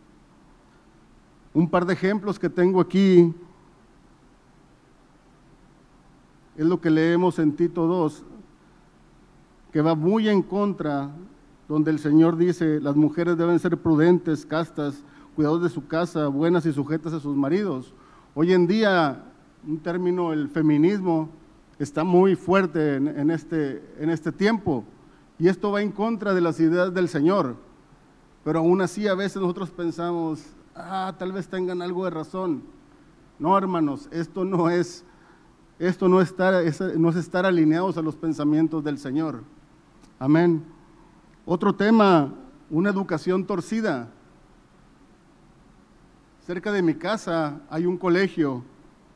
Un 1.54 1.70
par 1.70 1.86
de 1.86 1.92
ejemplos 1.92 2.38
que 2.38 2.50
tengo 2.50 2.80
aquí 2.80 3.32
es 6.56 6.66
lo 6.66 6.80
que 6.80 6.90
leemos 6.90 7.38
en 7.38 7.54
Tito 7.54 7.86
2, 7.86 8.24
que 9.72 9.80
va 9.80 9.94
muy 9.94 10.28
en 10.28 10.42
contra, 10.42 11.10
donde 11.68 11.92
el 11.92 12.00
Señor 12.00 12.36
dice, 12.36 12.80
las 12.80 12.96
mujeres 12.96 13.36
deben 13.36 13.58
ser 13.60 13.78
prudentes, 13.78 14.44
castas, 14.44 15.02
cuidados 15.36 15.62
de 15.62 15.68
su 15.68 15.86
casa, 15.86 16.26
buenas 16.26 16.66
y 16.66 16.72
sujetas 16.72 17.12
a 17.12 17.20
sus 17.20 17.36
maridos. 17.36 17.94
Hoy 18.34 18.52
en 18.52 18.66
día, 18.66 19.24
un 19.64 19.78
término, 19.78 20.32
el 20.32 20.48
feminismo, 20.48 21.28
está 21.78 22.02
muy 22.02 22.34
fuerte 22.34 22.96
en, 22.96 23.30
este, 23.30 23.82
en 23.98 24.10
este 24.10 24.32
tiempo, 24.32 24.84
y 25.38 25.46
esto 25.46 25.70
va 25.70 25.82
en 25.82 25.92
contra 25.92 26.34
de 26.34 26.40
las 26.40 26.58
ideas 26.58 26.92
del 26.92 27.08
Señor. 27.08 27.56
Pero 28.42 28.58
aún 28.58 28.80
así 28.80 29.06
a 29.08 29.14
veces 29.14 29.40
nosotros 29.40 29.70
pensamos, 29.70 30.44
ah, 30.74 31.14
tal 31.18 31.32
vez 31.32 31.48
tengan 31.48 31.82
algo 31.82 32.04
de 32.04 32.10
razón. 32.10 32.62
No, 33.38 33.56
hermanos, 33.56 34.08
esto 34.12 34.44
no 34.44 34.70
es, 34.70 35.04
esto 35.78 36.08
no, 36.08 36.20
estar, 36.20 36.54
es, 36.54 36.80
no 36.80 37.10
es 37.10 37.16
estar 37.16 37.46
alineados 37.46 37.96
a 37.96 38.02
los 38.02 38.16
pensamientos 38.16 38.82
del 38.84 38.98
Señor. 38.98 39.42
Amén. 40.18 40.64
Otro 41.44 41.74
tema, 41.74 42.32
una 42.70 42.90
educación 42.90 43.44
torcida. 43.44 44.08
Cerca 46.46 46.70
de 46.72 46.82
mi 46.82 46.94
casa 46.94 47.60
hay 47.70 47.86
un 47.86 47.96
colegio 47.96 48.62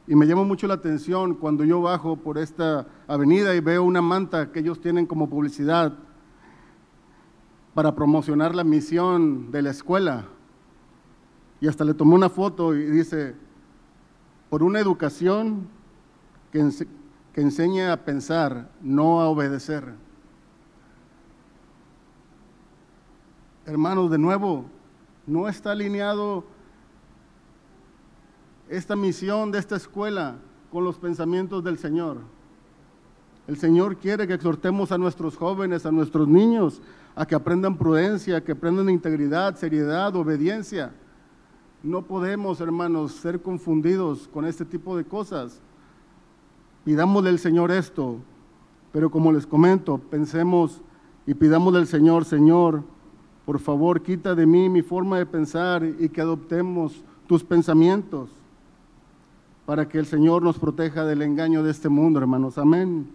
y 0.06 0.16
me 0.16 0.26
llama 0.26 0.44
mucho 0.44 0.66
la 0.66 0.74
atención 0.74 1.34
cuando 1.34 1.64
yo 1.64 1.82
bajo 1.82 2.16
por 2.16 2.38
esta 2.38 2.86
avenida 3.06 3.54
y 3.54 3.60
veo 3.60 3.84
una 3.84 4.00
manta 4.00 4.50
que 4.50 4.60
ellos 4.60 4.80
tienen 4.80 5.06
como 5.06 5.28
publicidad 5.28 5.92
para 7.74 7.94
promocionar 7.94 8.54
la 8.54 8.64
misión 8.64 9.50
de 9.50 9.62
la 9.62 9.70
escuela 9.70 10.24
y 11.60 11.68
hasta 11.68 11.84
le 11.84 11.94
tomó 11.94 12.14
una 12.14 12.28
foto 12.28 12.74
y 12.74 12.84
dice, 12.84 13.34
por 14.50 14.62
una 14.62 14.80
educación 14.80 15.68
que, 16.52 16.68
que 17.32 17.40
enseña 17.40 17.92
a 17.92 17.96
pensar, 17.96 18.70
no 18.80 19.20
a 19.20 19.28
obedecer. 19.28 19.92
Hermanos, 23.66 24.10
de 24.10 24.18
nuevo, 24.18 24.64
no 25.26 25.48
está 25.48 25.72
alineado 25.72 26.44
esta 28.68 28.96
misión 28.96 29.50
de 29.50 29.58
esta 29.58 29.76
escuela 29.76 30.36
con 30.70 30.84
los 30.84 30.98
pensamientos 30.98 31.62
del 31.64 31.78
Señor. 31.78 32.18
El 33.46 33.56
Señor 33.56 33.96
quiere 33.96 34.26
que 34.26 34.34
exhortemos 34.34 34.92
a 34.92 34.98
nuestros 34.98 35.36
jóvenes, 35.36 35.86
a 35.86 35.92
nuestros 35.92 36.28
niños, 36.28 36.82
a 37.14 37.26
que 37.26 37.34
aprendan 37.34 37.76
prudencia, 37.76 38.44
que 38.44 38.52
aprendan 38.52 38.90
integridad, 38.90 39.56
seriedad, 39.56 40.14
obediencia. 40.14 40.92
No 41.82 42.02
podemos, 42.02 42.60
hermanos, 42.60 43.12
ser 43.12 43.40
confundidos 43.40 44.28
con 44.28 44.44
este 44.44 44.64
tipo 44.64 44.96
de 44.96 45.04
cosas. 45.04 45.60
Pidámosle 46.84 47.30
al 47.30 47.38
Señor 47.38 47.70
esto, 47.70 48.16
pero 48.92 49.10
como 49.10 49.30
les 49.30 49.46
comento, 49.46 49.98
pensemos 49.98 50.80
y 51.26 51.34
pidámosle 51.34 51.78
al 51.78 51.86
Señor, 51.86 52.24
Señor, 52.24 52.82
por 53.44 53.60
favor, 53.60 54.02
quita 54.02 54.34
de 54.34 54.46
mí 54.46 54.68
mi 54.68 54.82
forma 54.82 55.18
de 55.18 55.26
pensar 55.26 55.84
y 55.84 56.08
que 56.08 56.20
adoptemos 56.20 57.04
tus 57.26 57.44
pensamientos 57.44 58.30
para 59.64 59.88
que 59.88 59.98
el 59.98 60.06
Señor 60.06 60.42
nos 60.42 60.58
proteja 60.58 61.04
del 61.04 61.22
engaño 61.22 61.62
de 61.62 61.70
este 61.70 61.88
mundo, 61.88 62.18
hermanos. 62.18 62.58
Amén. 62.58 63.08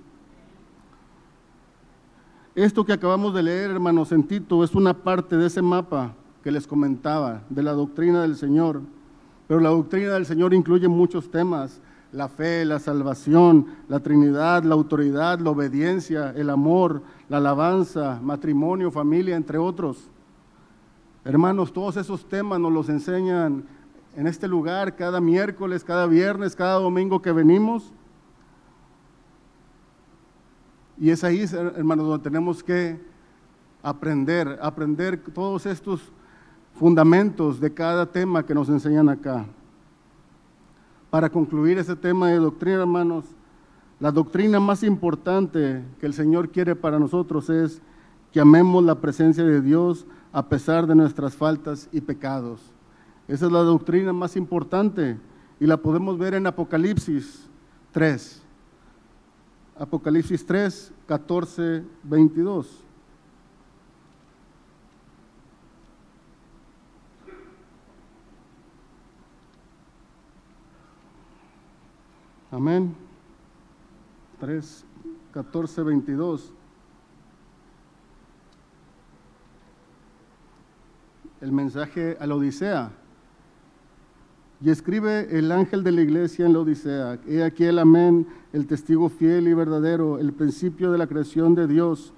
Esto 2.56 2.86
que 2.86 2.94
acabamos 2.94 3.34
de 3.34 3.44
leer, 3.44 3.72
hermanos, 3.72 4.12
en 4.12 4.24
Tito, 4.24 4.64
es 4.64 4.74
una 4.74 4.94
parte 4.94 5.36
de 5.36 5.48
ese 5.48 5.62
mapa 5.62 6.16
que 6.44 6.52
les 6.52 6.68
comentaba, 6.68 7.44
de 7.50 7.64
la 7.64 7.72
doctrina 7.72 8.22
del 8.22 8.36
Señor. 8.36 8.82
Pero 9.48 9.60
la 9.60 9.70
doctrina 9.70 10.14
del 10.14 10.26
Señor 10.26 10.54
incluye 10.54 10.88
muchos 10.88 11.32
temas, 11.32 11.82
la 12.12 12.28
fe, 12.28 12.66
la 12.66 12.80
salvación, 12.80 13.68
la 13.88 14.02
Trinidad, 14.02 14.64
la 14.64 14.76
autoridad, 14.76 15.40
la 15.40 15.50
obediencia, 15.50 16.32
el 16.36 16.50
amor, 16.50 17.02
la 17.30 17.38
alabanza, 17.38 18.20
matrimonio, 18.22 18.92
familia, 18.92 19.36
entre 19.36 19.58
otros. 19.58 20.10
Hermanos, 21.26 21.72
todos 21.72 21.98
esos 21.98 22.28
temas 22.28 22.60
nos 22.60 22.74
los 22.74 22.90
enseñan 22.90 23.64
en 24.16 24.28
este 24.28 24.48
lugar 24.48 24.96
cada 24.96 25.22
miércoles, 25.22 25.84
cada 25.84 26.06
viernes, 26.06 26.56
cada 26.56 26.76
domingo 26.76 27.22
que 27.22 27.32
venimos. 27.32 27.94
Y 31.00 31.10
es 31.10 31.24
ahí, 31.24 31.46
hermanos, 31.76 32.06
donde 32.08 32.24
tenemos 32.24 32.64
que 32.64 33.00
aprender, 33.82 34.60
aprender 34.62 35.18
todos 35.18 35.66
estos 35.66 36.12
fundamentos 36.74 37.60
de 37.60 37.74
cada 37.74 38.06
tema 38.06 38.46
que 38.46 38.54
nos 38.54 38.70
enseñan 38.70 39.10
acá. 39.10 39.46
Para 41.10 41.30
concluir 41.30 41.78
ese 41.78 41.96
tema 41.96 42.30
de 42.30 42.38
doctrina, 42.38 42.82
hermanos, 42.82 43.26
la 44.00 44.12
doctrina 44.12 44.60
más 44.60 44.84
importante 44.84 45.84
que 46.00 46.06
el 46.06 46.14
Señor 46.14 46.50
quiere 46.50 46.76
para 46.76 47.00
nosotros 47.00 47.50
es 47.50 47.82
que 48.32 48.40
amemos 48.40 48.84
la 48.84 49.00
presencia 49.00 49.44
de 49.44 49.62
Dios 49.62 50.06
a 50.32 50.50
pesar 50.50 50.88
de 50.88 50.96
nuestras 50.96 51.36
faltas 51.36 51.88
y 51.92 52.02
pecados. 52.02 52.60
Esa 53.28 53.46
es 53.46 53.52
la 53.52 53.60
doctrina 53.60 54.12
más 54.12 54.36
importante 54.36 55.18
y 55.60 55.68
la 55.68 55.78
podemos 55.78 56.18
ver 56.18 56.34
en 56.34 56.48
Apocalipsis 56.48 57.48
3. 57.92 58.42
Apocalipsis 59.78 60.46
3, 60.46 60.92
14, 61.06 61.84
22. 62.04 62.83
Amén. 72.54 72.94
3, 74.40 74.86
14, 75.34 75.82
22. 75.82 76.54
El 81.42 81.52
mensaje 81.52 82.16
a 82.20 82.28
la 82.28 82.36
Odisea. 82.36 82.92
Y 84.62 84.70
escribe 84.70 85.36
el 85.36 85.52
ángel 85.52 85.84
de 85.84 85.94
la 85.94 86.02
iglesia 86.02 86.46
en 86.46 86.54
la 86.54 86.60
Odisea. 86.60 87.20
He 87.28 87.44
aquí 87.44 87.64
el 87.64 87.80
amén, 87.80 88.28
el 88.54 88.68
testigo 88.68 89.10
fiel 89.10 89.48
y 89.48 89.56
verdadero, 89.56 90.20
el 90.20 90.32
principio 90.32 90.92
de 90.92 91.00
la 91.00 91.08
creación 91.08 91.56
de 91.56 91.66
Dios. 91.66 92.14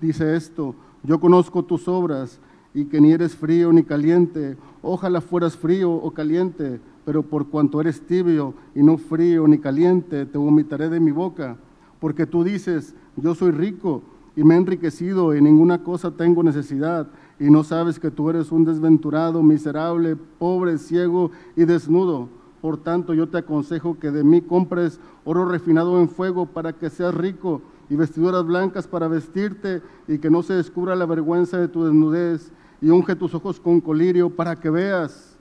Dice 0.00 0.34
esto, 0.34 0.76
yo 1.02 1.20
conozco 1.20 1.62
tus 1.62 1.88
obras 1.88 2.40
y 2.72 2.86
que 2.86 3.02
ni 3.02 3.12
eres 3.12 3.36
frío 3.36 3.70
ni 3.70 3.82
caliente. 3.82 4.56
Ojalá 4.80 5.20
fueras 5.20 5.58
frío 5.58 5.92
o 5.92 6.10
caliente, 6.12 6.80
pero 7.08 7.22
por 7.22 7.48
cuanto 7.48 7.80
eres 7.80 8.02
tibio 8.02 8.52
y 8.74 8.82
no 8.82 8.98
frío 8.98 9.48
ni 9.48 9.56
caliente, 9.56 10.26
te 10.26 10.36
vomitaré 10.36 10.90
de 10.90 11.00
mi 11.00 11.10
boca. 11.10 11.56
Porque 12.00 12.26
tú 12.26 12.44
dices, 12.44 12.94
yo 13.16 13.34
soy 13.34 13.50
rico 13.50 14.02
y 14.36 14.44
me 14.44 14.54
he 14.54 14.58
enriquecido 14.58 15.34
y 15.34 15.40
ninguna 15.40 15.82
cosa 15.82 16.10
tengo 16.10 16.42
necesidad, 16.42 17.08
y 17.40 17.48
no 17.48 17.64
sabes 17.64 17.98
que 17.98 18.10
tú 18.10 18.28
eres 18.28 18.52
un 18.52 18.66
desventurado, 18.66 19.42
miserable, 19.42 20.16
pobre, 20.16 20.76
ciego 20.76 21.30
y 21.56 21.64
desnudo. 21.64 22.28
Por 22.60 22.76
tanto, 22.76 23.14
yo 23.14 23.26
te 23.26 23.38
aconsejo 23.38 23.98
que 23.98 24.10
de 24.10 24.22
mí 24.22 24.42
compres 24.42 25.00
oro 25.24 25.46
refinado 25.46 25.98
en 26.02 26.10
fuego 26.10 26.44
para 26.44 26.74
que 26.74 26.90
seas 26.90 27.14
rico 27.14 27.62
y 27.88 27.96
vestiduras 27.96 28.44
blancas 28.44 28.86
para 28.86 29.08
vestirte 29.08 29.80
y 30.08 30.18
que 30.18 30.28
no 30.28 30.42
se 30.42 30.52
descubra 30.52 30.94
la 30.94 31.06
vergüenza 31.06 31.56
de 31.56 31.68
tu 31.68 31.84
desnudez 31.84 32.52
y 32.82 32.90
unge 32.90 33.16
tus 33.16 33.34
ojos 33.34 33.58
con 33.58 33.80
colirio 33.80 34.28
para 34.28 34.56
que 34.56 34.68
veas. 34.68 35.37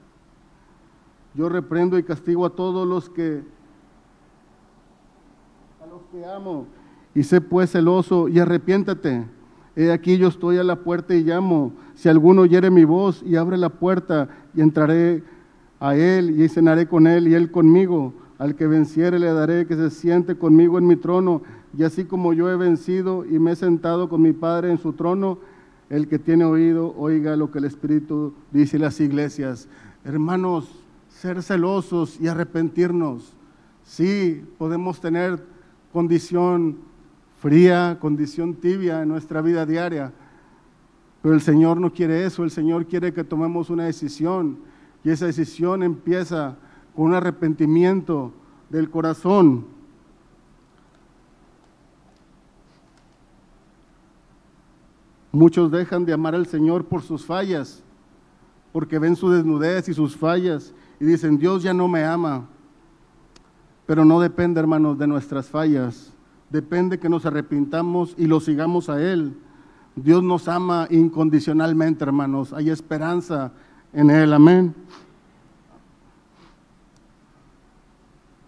Yo 1.38 1.50
reprendo 1.50 2.00
y 2.00 2.04
castigo 2.04 2.48
a 2.48 2.50
todos 2.50 2.88
los 2.88 3.12
que 3.12 3.44
a 5.80 5.86
los 5.86 6.02
que 6.12 6.26
amo 6.26 6.66
y 7.14 7.22
sé 7.22 7.42
pues 7.42 7.72
celoso 7.72 8.28
y 8.28 8.40
arrepiéntate. 8.40 9.24
He 9.76 9.92
aquí 9.92 10.18
yo 10.18 10.30
estoy 10.30 10.58
a 10.58 10.64
la 10.64 10.78
puerta 10.78 11.14
y 11.14 11.24
llamo. 11.24 11.74
Si 11.94 12.10
alguno 12.10 12.42
oyere 12.42 12.72
mi 12.72 12.86
voz 12.86 13.22
y 13.22 13.36
abre 13.36 13.56
la 13.58 13.70
puerta 13.70 14.30
y 14.56 14.62
entraré 14.62 15.24
a 15.80 15.96
él 15.96 16.42
y 16.42 16.50
cenaré 16.50 16.88
con 16.88 17.06
él 17.06 17.28
y 17.28 17.36
él 17.36 17.52
conmigo. 17.52 18.16
Al 18.40 18.56
que 18.56 18.66
venciere 18.66 19.20
le 19.20 19.32
daré 19.32 19.68
que 19.68 19.76
se 19.76 19.92
siente 19.92 20.40
conmigo 20.40 20.80
en 20.80 20.88
mi 20.88 20.96
trono 20.96 21.44
y 21.78 21.84
así 21.84 22.06
como 22.06 22.34
yo 22.34 22.50
he 22.50 22.56
vencido 22.56 23.26
y 23.26 23.38
me 23.38 23.52
he 23.52 23.56
sentado 23.56 24.10
con 24.10 24.24
mi 24.24 24.34
Padre 24.34 24.72
en 24.72 24.80
su 24.80 24.94
trono, 24.94 25.38
el 25.92 26.08
que 26.08 26.18
tiene 26.18 26.46
oído 26.46 26.96
oiga 26.98 27.36
lo 27.36 27.52
que 27.52 27.60
el 27.60 27.66
Espíritu 27.66 28.34
dice 28.52 28.78
a 28.78 28.82
las 28.82 29.00
iglesias. 29.00 29.68
Hermanos, 30.04 30.87
ser 31.20 31.42
celosos 31.42 32.20
y 32.22 32.28
arrepentirnos. 32.28 33.34
Sí, 33.84 34.46
podemos 34.58 35.02
tener 35.02 35.44
condición 35.92 36.78
fría, 37.40 37.98
condición 38.00 38.54
tibia 38.54 39.02
en 39.02 39.10
nuestra 39.10 39.42
vida 39.42 39.66
diaria. 39.66 40.14
Pero 41.24 41.34
el 41.34 41.42
Señor 41.42 41.80
no 41.80 41.92
quiere 41.92 42.26
eso, 42.26 42.44
el 42.44 42.52
Señor 42.52 42.86
quiere 42.86 43.14
que 43.14 43.24
tomemos 43.24 43.72
una 43.72 43.86
decisión 43.86 44.60
y 45.04 45.10
esa 45.10 45.26
decisión 45.26 45.82
empieza 45.82 46.56
con 46.96 47.06
un 47.06 47.14
arrepentimiento 47.16 48.32
del 48.70 48.90
corazón. 48.90 49.66
Muchos 55.32 55.72
dejan 55.72 56.06
de 56.06 56.14
amar 56.14 56.36
al 56.36 56.46
Señor 56.46 56.86
por 56.86 57.02
sus 57.02 57.26
fallas, 57.26 57.84
porque 58.72 59.00
ven 59.00 59.16
su 59.16 59.32
desnudez 59.32 59.90
y 59.90 59.94
sus 59.96 60.16
fallas 60.16 60.74
y 61.00 61.06
dicen, 61.06 61.38
Dios 61.38 61.64
ya 61.64 61.74
no 61.74 61.88
me 61.88 62.04
ama. 62.04 62.48
Pero 63.86 64.04
no 64.04 64.20
depende, 64.20 64.60
hermanos, 64.60 64.98
de 64.98 65.08
nuestras 65.08 65.48
fallas 65.48 66.14
depende 66.50 67.00
que 67.00 67.10
nos 67.10 67.26
arrepintamos 67.26 68.16
y 68.18 68.28
lo 68.28 68.40
sigamos 68.40 68.90
a 68.90 69.02
Él. 69.02 69.36
Dios 69.96 70.24
nos 70.24 70.48
ama 70.48 70.88
incondicionalmente, 70.90 72.04
hermanos. 72.04 72.54
Hay 72.54 72.70
esperanza 72.70 73.52
en 73.94 74.10
Él. 74.10 74.34
Amén. 74.34 74.74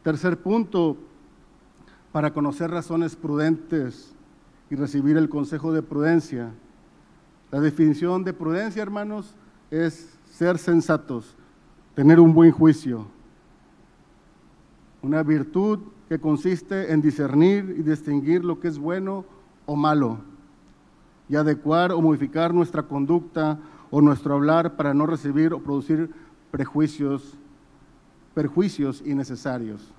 Tercer 0.03 0.41
punto, 0.41 0.97
para 2.11 2.33
conocer 2.33 2.71
razones 2.71 3.15
prudentes 3.15 4.13
y 4.69 4.75
recibir 4.75 5.17
el 5.17 5.29
consejo 5.29 5.73
de 5.73 5.81
prudencia. 5.81 6.51
La 7.51 7.59
definición 7.59 8.23
de 8.23 8.33
prudencia, 8.33 8.81
hermanos, 8.81 9.35
es 9.71 10.17
ser 10.31 10.57
sensatos, 10.57 11.35
tener 11.99 12.21
un 12.21 12.33
buen 12.33 12.53
juicio. 12.53 13.07
Una 15.01 15.21
virtud 15.21 15.79
que 16.07 16.17
consiste 16.17 16.93
en 16.93 17.01
discernir 17.01 17.75
y 17.77 17.83
distinguir 17.83 18.45
lo 18.45 18.61
que 18.61 18.69
es 18.69 18.79
bueno 18.79 19.25
o 19.65 19.75
malo 19.75 20.19
y 21.27 21.35
adecuar 21.35 21.91
o 21.91 21.99
modificar 21.99 22.53
nuestra 22.53 22.83
conducta 22.83 23.59
o 23.91 23.99
nuestro 23.99 24.33
hablar 24.35 24.77
para 24.77 24.93
no 24.93 25.07
recibir 25.07 25.53
o 25.53 25.61
producir 25.61 26.09
prejuicios, 26.51 27.37
perjuicios 28.33 29.03
innecesarios. 29.05 29.91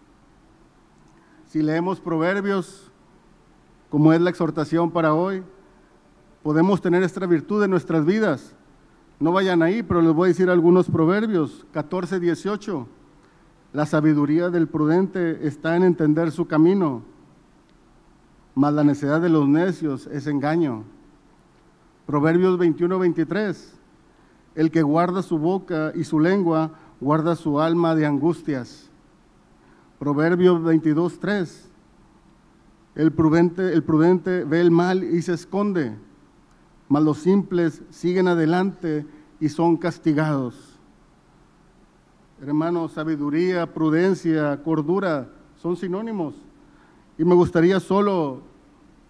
Si 1.48 1.60
leemos 1.60 2.00
proverbios, 2.00 2.90
como 3.90 4.14
es 4.14 4.22
la 4.22 4.30
exhortación 4.30 4.90
para 4.90 5.12
hoy, 5.12 5.42
podemos 6.42 6.80
tener 6.80 7.02
esta 7.02 7.26
virtud 7.26 7.62
en 7.62 7.70
nuestras 7.72 8.06
vidas. 8.06 8.56
No 9.20 9.32
vayan 9.32 9.62
ahí, 9.62 9.82
pero 9.82 10.00
les 10.00 10.14
voy 10.14 10.26
a 10.26 10.28
decir 10.28 10.48
algunos 10.48 10.90
proverbios, 10.90 11.66
14, 11.72 12.20
18. 12.20 12.86
La 13.74 13.84
sabiduría 13.84 14.48
del 14.48 14.66
prudente 14.66 15.46
está 15.46 15.76
en 15.76 15.82
entender 15.82 16.32
su 16.32 16.46
camino, 16.46 17.02
mas 18.54 18.72
la 18.72 18.82
necedad 18.82 19.20
de 19.20 19.28
los 19.28 19.46
necios 19.46 20.06
es 20.06 20.26
engaño. 20.26 20.84
Proverbios 22.06 22.56
21, 22.56 22.98
23. 22.98 23.78
El 24.54 24.70
que 24.70 24.82
guarda 24.82 25.22
su 25.22 25.38
boca 25.38 25.92
y 25.94 26.04
su 26.04 26.18
lengua, 26.18 26.72
guarda 26.98 27.36
su 27.36 27.60
alma 27.60 27.94
de 27.94 28.06
angustias. 28.06 28.90
Proverbios 29.98 30.62
22, 30.62 31.20
3. 31.20 31.70
El 32.94 33.12
prudente, 33.12 33.74
el 33.74 33.84
prudente 33.84 34.44
ve 34.44 34.62
el 34.62 34.70
mal 34.70 35.04
y 35.04 35.20
se 35.20 35.34
esconde, 35.34 35.94
mas 36.90 37.04
los 37.04 37.18
simples 37.18 37.82
siguen 37.90 38.26
adelante 38.26 39.06
y 39.38 39.48
son 39.48 39.76
castigados. 39.76 40.76
Hermanos, 42.42 42.92
sabiduría, 42.92 43.72
prudencia, 43.72 44.60
cordura 44.64 45.30
son 45.54 45.76
sinónimos. 45.76 46.34
Y 47.16 47.24
me 47.24 47.36
gustaría 47.36 47.78
solo 47.78 48.42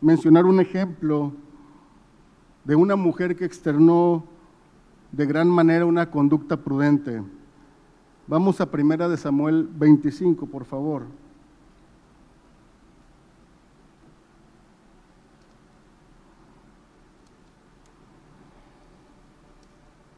mencionar 0.02 0.44
un 0.44 0.60
ejemplo 0.60 1.32
de 2.64 2.76
una 2.76 2.96
mujer 2.96 3.34
que 3.34 3.46
externó 3.46 4.26
de 5.10 5.24
gran 5.24 5.48
manera 5.48 5.86
una 5.86 6.10
conducta 6.10 6.58
prudente. 6.58 7.22
Vamos 8.26 8.60
a 8.60 8.70
primera 8.70 9.08
de 9.08 9.16
Samuel 9.16 9.66
25, 9.72 10.44
por 10.44 10.66
favor. 10.66 11.04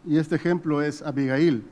Y 0.04 0.18
este 0.18 0.34
ejemplo 0.34 0.82
es 0.82 1.00
Abigail. 1.00 1.64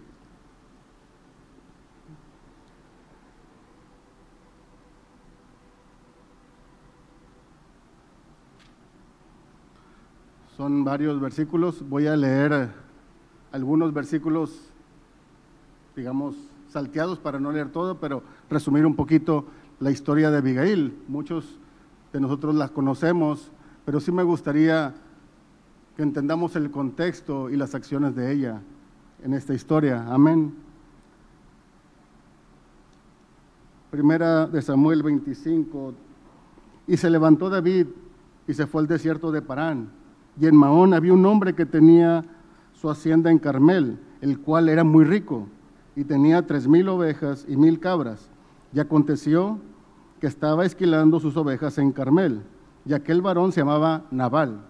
Son 10.56 10.84
varios 10.84 11.20
versículos. 11.20 11.88
Voy 11.88 12.06
a 12.06 12.16
leer 12.16 12.70
algunos 13.50 13.92
versículos, 13.92 14.70
digamos, 15.96 16.36
salteados 16.68 17.18
para 17.18 17.40
no 17.40 17.50
leer 17.50 17.72
todo, 17.72 17.98
pero 17.98 18.22
resumir 18.48 18.86
un 18.86 18.94
poquito 18.94 19.46
la 19.80 19.90
historia 19.90 20.30
de 20.30 20.38
Abigail. 20.38 20.96
Muchos 21.08 21.58
de 22.12 22.20
nosotros 22.20 22.54
la 22.54 22.68
conocemos, 22.68 23.50
pero 23.84 23.98
sí 23.98 24.12
me 24.12 24.22
gustaría 24.22 24.94
entendamos 26.02 26.56
el 26.56 26.70
contexto 26.70 27.50
y 27.50 27.56
las 27.56 27.74
acciones 27.74 28.14
de 28.14 28.32
ella 28.32 28.60
en 29.22 29.34
esta 29.34 29.54
historia. 29.54 30.06
Amén. 30.08 30.54
Primera 33.90 34.46
de 34.46 34.62
Samuel 34.62 35.02
25. 35.02 35.94
Y 36.86 36.96
se 36.96 37.10
levantó 37.10 37.50
David 37.50 37.86
y 38.46 38.54
se 38.54 38.66
fue 38.66 38.82
al 38.82 38.88
desierto 38.88 39.30
de 39.32 39.42
Parán 39.42 40.00
y 40.40 40.46
en 40.46 40.56
Mahón 40.56 40.94
había 40.94 41.12
un 41.12 41.26
hombre 41.26 41.54
que 41.54 41.66
tenía 41.66 42.24
su 42.72 42.90
hacienda 42.90 43.30
en 43.30 43.38
Carmel, 43.38 43.98
el 44.20 44.38
cual 44.40 44.68
era 44.68 44.84
muy 44.84 45.04
rico 45.04 45.46
y 45.94 46.04
tenía 46.04 46.46
tres 46.46 46.66
mil 46.66 46.88
ovejas 46.88 47.44
y 47.48 47.56
mil 47.56 47.78
cabras. 47.78 48.30
Y 48.72 48.80
aconteció 48.80 49.58
que 50.20 50.26
estaba 50.26 50.64
esquilando 50.64 51.20
sus 51.20 51.36
ovejas 51.36 51.78
en 51.78 51.92
Carmel, 51.92 52.42
y 52.86 52.94
aquel 52.94 53.20
varón 53.20 53.52
se 53.52 53.60
llamaba 53.60 54.04
Nabal, 54.10 54.60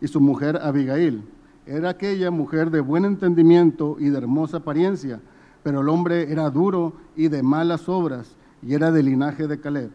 y 0.00 0.08
su 0.08 0.20
mujer 0.20 0.58
Abigail. 0.62 1.22
Era 1.66 1.90
aquella 1.90 2.30
mujer 2.30 2.70
de 2.70 2.80
buen 2.80 3.04
entendimiento 3.04 3.96
y 3.98 4.08
de 4.08 4.18
hermosa 4.18 4.58
apariencia, 4.58 5.20
pero 5.62 5.80
el 5.80 5.88
hombre 5.88 6.30
era 6.30 6.48
duro 6.50 6.92
y 7.16 7.28
de 7.28 7.42
malas 7.42 7.88
obras, 7.88 8.36
y 8.62 8.74
era 8.74 8.92
del 8.92 9.06
linaje 9.06 9.48
de 9.48 9.58
Caleb. 9.58 9.90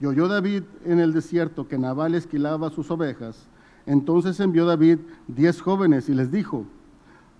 Y 0.00 0.06
oyó 0.06 0.28
David 0.28 0.62
en 0.84 1.00
el 1.00 1.12
desierto 1.12 1.68
que 1.68 1.78
Nabal 1.78 2.14
esquilaba 2.14 2.70
sus 2.70 2.90
ovejas. 2.90 3.46
Entonces 3.84 4.38
envió 4.40 4.64
David 4.64 4.98
diez 5.26 5.60
jóvenes 5.60 6.08
y 6.08 6.14
les 6.14 6.30
dijo, 6.30 6.64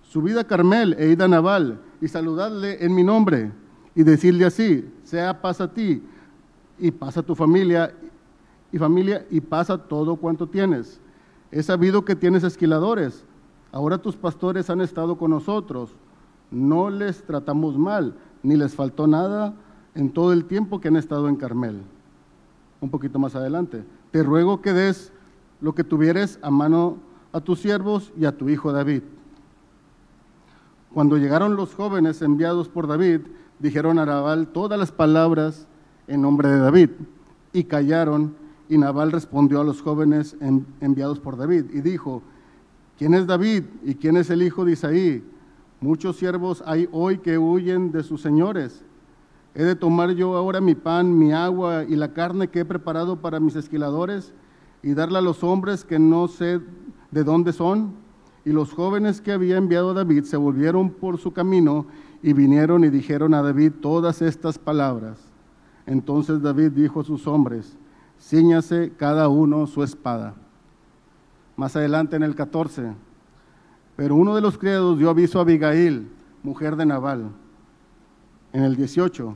subid 0.01 0.37
a 0.37 0.43
Carmel 0.43 0.95
e 0.99 1.09
id 1.09 1.21
a 1.21 1.27
Nabal 1.27 1.79
y 2.01 2.07
saludadle 2.07 2.83
en 2.83 2.93
mi 2.93 3.03
nombre 3.03 3.51
y 3.95 4.03
decirle 4.03 4.45
así, 4.45 4.85
sea 5.03 5.41
paz 5.41 5.61
a 5.61 5.73
ti 5.73 6.03
y 6.77 6.91
pasa 6.91 7.21
tu 7.21 7.35
familia 7.35 7.93
y 8.71 8.77
familia 8.77 9.25
y 9.29 9.41
pasa 9.41 9.77
todo 9.77 10.15
cuanto 10.15 10.47
tienes. 10.47 10.99
He 11.51 11.63
sabido 11.63 12.05
que 12.05 12.15
tienes 12.15 12.43
esquiladores, 12.43 13.25
Ahora 13.71 13.99
tus 13.99 14.15
pastores 14.15 14.69
han 14.69 14.81
estado 14.81 15.17
con 15.17 15.31
nosotros, 15.31 15.91
no 16.49 16.89
les 16.89 17.23
tratamos 17.23 17.77
mal, 17.77 18.15
ni 18.41 18.55
les 18.55 18.73
faltó 18.73 19.05
nada 19.05 19.53
en 19.93 20.11
todo 20.11 20.33
el 20.33 20.45
tiempo 20.45 20.79
que 20.79 20.87
han 20.87 20.95
estado 20.95 21.29
en 21.29 21.35
Carmel. 21.35 21.81
Un 22.81 22.89
poquito 22.89 23.19
más 23.19 23.35
adelante. 23.35 23.83
Te 24.11 24.23
ruego 24.23 24.61
que 24.61 24.73
des 24.73 25.11
lo 25.61 25.75
que 25.75 25.83
tuvieres 25.83 26.39
a 26.41 26.49
mano 26.49 26.97
a 27.31 27.41
tus 27.41 27.59
siervos 27.59 28.11
y 28.17 28.25
a 28.25 28.35
tu 28.35 28.49
hijo 28.49 28.71
David. 28.71 29.03
Cuando 30.91 31.17
llegaron 31.17 31.55
los 31.55 31.75
jóvenes 31.75 32.23
enviados 32.23 32.69
por 32.69 32.87
David, 32.87 33.21
dijeron 33.59 33.99
a 33.99 34.05
Nabal 34.05 34.47
todas 34.47 34.79
las 34.79 34.91
palabras 34.91 35.67
en 36.07 36.21
nombre 36.23 36.49
de 36.49 36.57
David 36.57 36.89
y 37.53 37.65
callaron. 37.65 38.35
Y 38.69 38.77
Nabal 38.77 39.11
respondió 39.11 39.59
a 39.59 39.63
los 39.63 39.81
jóvenes 39.81 40.37
enviados 40.79 41.19
por 41.19 41.35
David 41.35 41.65
y 41.73 41.81
dijo, 41.81 42.21
¿quién 42.99 43.15
es 43.15 43.25
David 43.25 43.63
y 43.83 43.95
quién 43.95 44.15
es 44.15 44.29
el 44.29 44.43
hijo 44.43 44.63
de 44.63 44.73
Isaí? 44.73 45.23
Muchos 45.81 46.17
siervos 46.17 46.63
hay 46.67 46.87
hoy 46.91 47.17
que 47.17 47.39
huyen 47.39 47.91
de 47.91 48.03
sus 48.03 48.21
señores. 48.21 48.85
¿He 49.55 49.63
de 49.63 49.75
tomar 49.75 50.11
yo 50.11 50.37
ahora 50.37 50.61
mi 50.61 50.75
pan, 50.75 51.17
mi 51.17 51.33
agua 51.33 51.83
y 51.83 51.95
la 51.95 52.13
carne 52.13 52.49
que 52.49 52.59
he 52.59 52.65
preparado 52.65 53.19
para 53.19 53.39
mis 53.39 53.55
esquiladores 53.55 54.33
y 54.83 54.93
darla 54.93 55.19
a 55.19 55.23
los 55.23 55.43
hombres 55.43 55.83
que 55.83 55.97
no 55.97 56.27
sé 56.27 56.61
de 57.09 57.23
dónde 57.23 57.53
son? 57.53 57.93
Y 58.45 58.51
los 58.51 58.71
jóvenes 58.71 59.19
que 59.19 59.31
había 59.31 59.57
enviado 59.57 59.95
David 59.95 60.25
se 60.25 60.37
volvieron 60.37 60.91
por 60.91 61.17
su 61.17 61.33
camino 61.33 61.87
y 62.21 62.33
vinieron 62.33 62.83
y 62.83 62.89
dijeron 62.89 63.33
a 63.33 63.41
David 63.41 63.71
todas 63.81 64.21
estas 64.21 64.59
palabras. 64.59 65.19
Entonces 65.87 66.41
David 66.41 66.71
dijo 66.71 66.99
a 66.99 67.03
sus 67.03 67.25
hombres, 67.25 67.77
ciñase 68.19 68.91
cada 68.97 69.27
uno 69.29 69.65
su 69.67 69.83
espada. 69.83 70.35
Más 71.55 71.75
adelante 71.75 72.15
en 72.15 72.23
el 72.23 72.35
14, 72.35 72.93
pero 73.95 74.15
uno 74.15 74.35
de 74.35 74.41
los 74.41 74.57
criados 74.57 74.97
dio 74.97 75.09
aviso 75.09 75.39
a 75.39 75.41
Abigail, 75.41 76.09
mujer 76.43 76.75
de 76.75 76.85
Nabal. 76.85 77.31
En 78.53 78.63
el 78.63 78.75
18, 78.75 79.35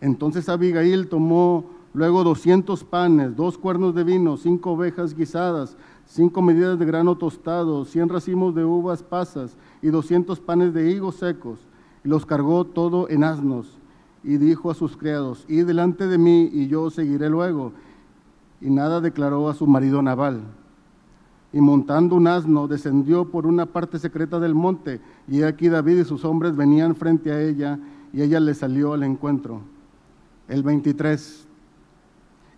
entonces 0.00 0.48
Abigail 0.48 1.08
tomó 1.08 1.70
luego 1.94 2.24
200 2.24 2.84
panes, 2.84 3.36
dos 3.36 3.56
cuernos 3.56 3.94
de 3.94 4.04
vino, 4.04 4.36
cinco 4.36 4.72
ovejas 4.72 5.14
guisadas, 5.14 5.76
cinco 6.06 6.42
medidas 6.42 6.78
de 6.78 6.84
grano 6.84 7.16
tostado, 7.16 7.84
cien 7.84 8.08
racimos 8.08 8.54
de 8.54 8.64
uvas 8.64 9.02
pasas 9.02 9.56
y 9.80 9.88
doscientos 9.88 10.40
panes 10.40 10.74
de 10.74 10.90
higos 10.90 11.16
secos, 11.16 11.60
y 12.04 12.08
los 12.08 12.26
cargó 12.26 12.64
todo 12.64 13.08
en 13.08 13.24
asnos, 13.24 13.78
y 14.22 14.36
dijo 14.36 14.70
a 14.70 14.74
sus 14.74 14.96
criados, 14.96 15.44
id 15.48 15.66
delante 15.66 16.06
de 16.06 16.18
mí, 16.18 16.50
y 16.52 16.66
yo 16.66 16.90
seguiré 16.90 17.30
luego. 17.30 17.72
Y 18.60 18.70
nada 18.70 19.00
declaró 19.00 19.48
a 19.48 19.54
su 19.54 19.66
marido 19.66 20.02
Nabal. 20.02 20.42
Y 21.52 21.60
montando 21.60 22.16
un 22.16 22.26
asno, 22.26 22.66
descendió 22.66 23.30
por 23.30 23.46
una 23.46 23.66
parte 23.66 23.98
secreta 23.98 24.40
del 24.40 24.54
monte, 24.54 25.00
y 25.28 25.42
aquí 25.42 25.68
David 25.68 25.98
y 25.98 26.04
sus 26.04 26.24
hombres 26.24 26.56
venían 26.56 26.96
frente 26.96 27.30
a 27.30 27.40
ella, 27.40 27.78
y 28.12 28.22
ella 28.22 28.40
le 28.40 28.54
salió 28.54 28.92
al 28.92 29.02
encuentro. 29.04 29.60
El 30.48 30.62
23. 30.62 31.46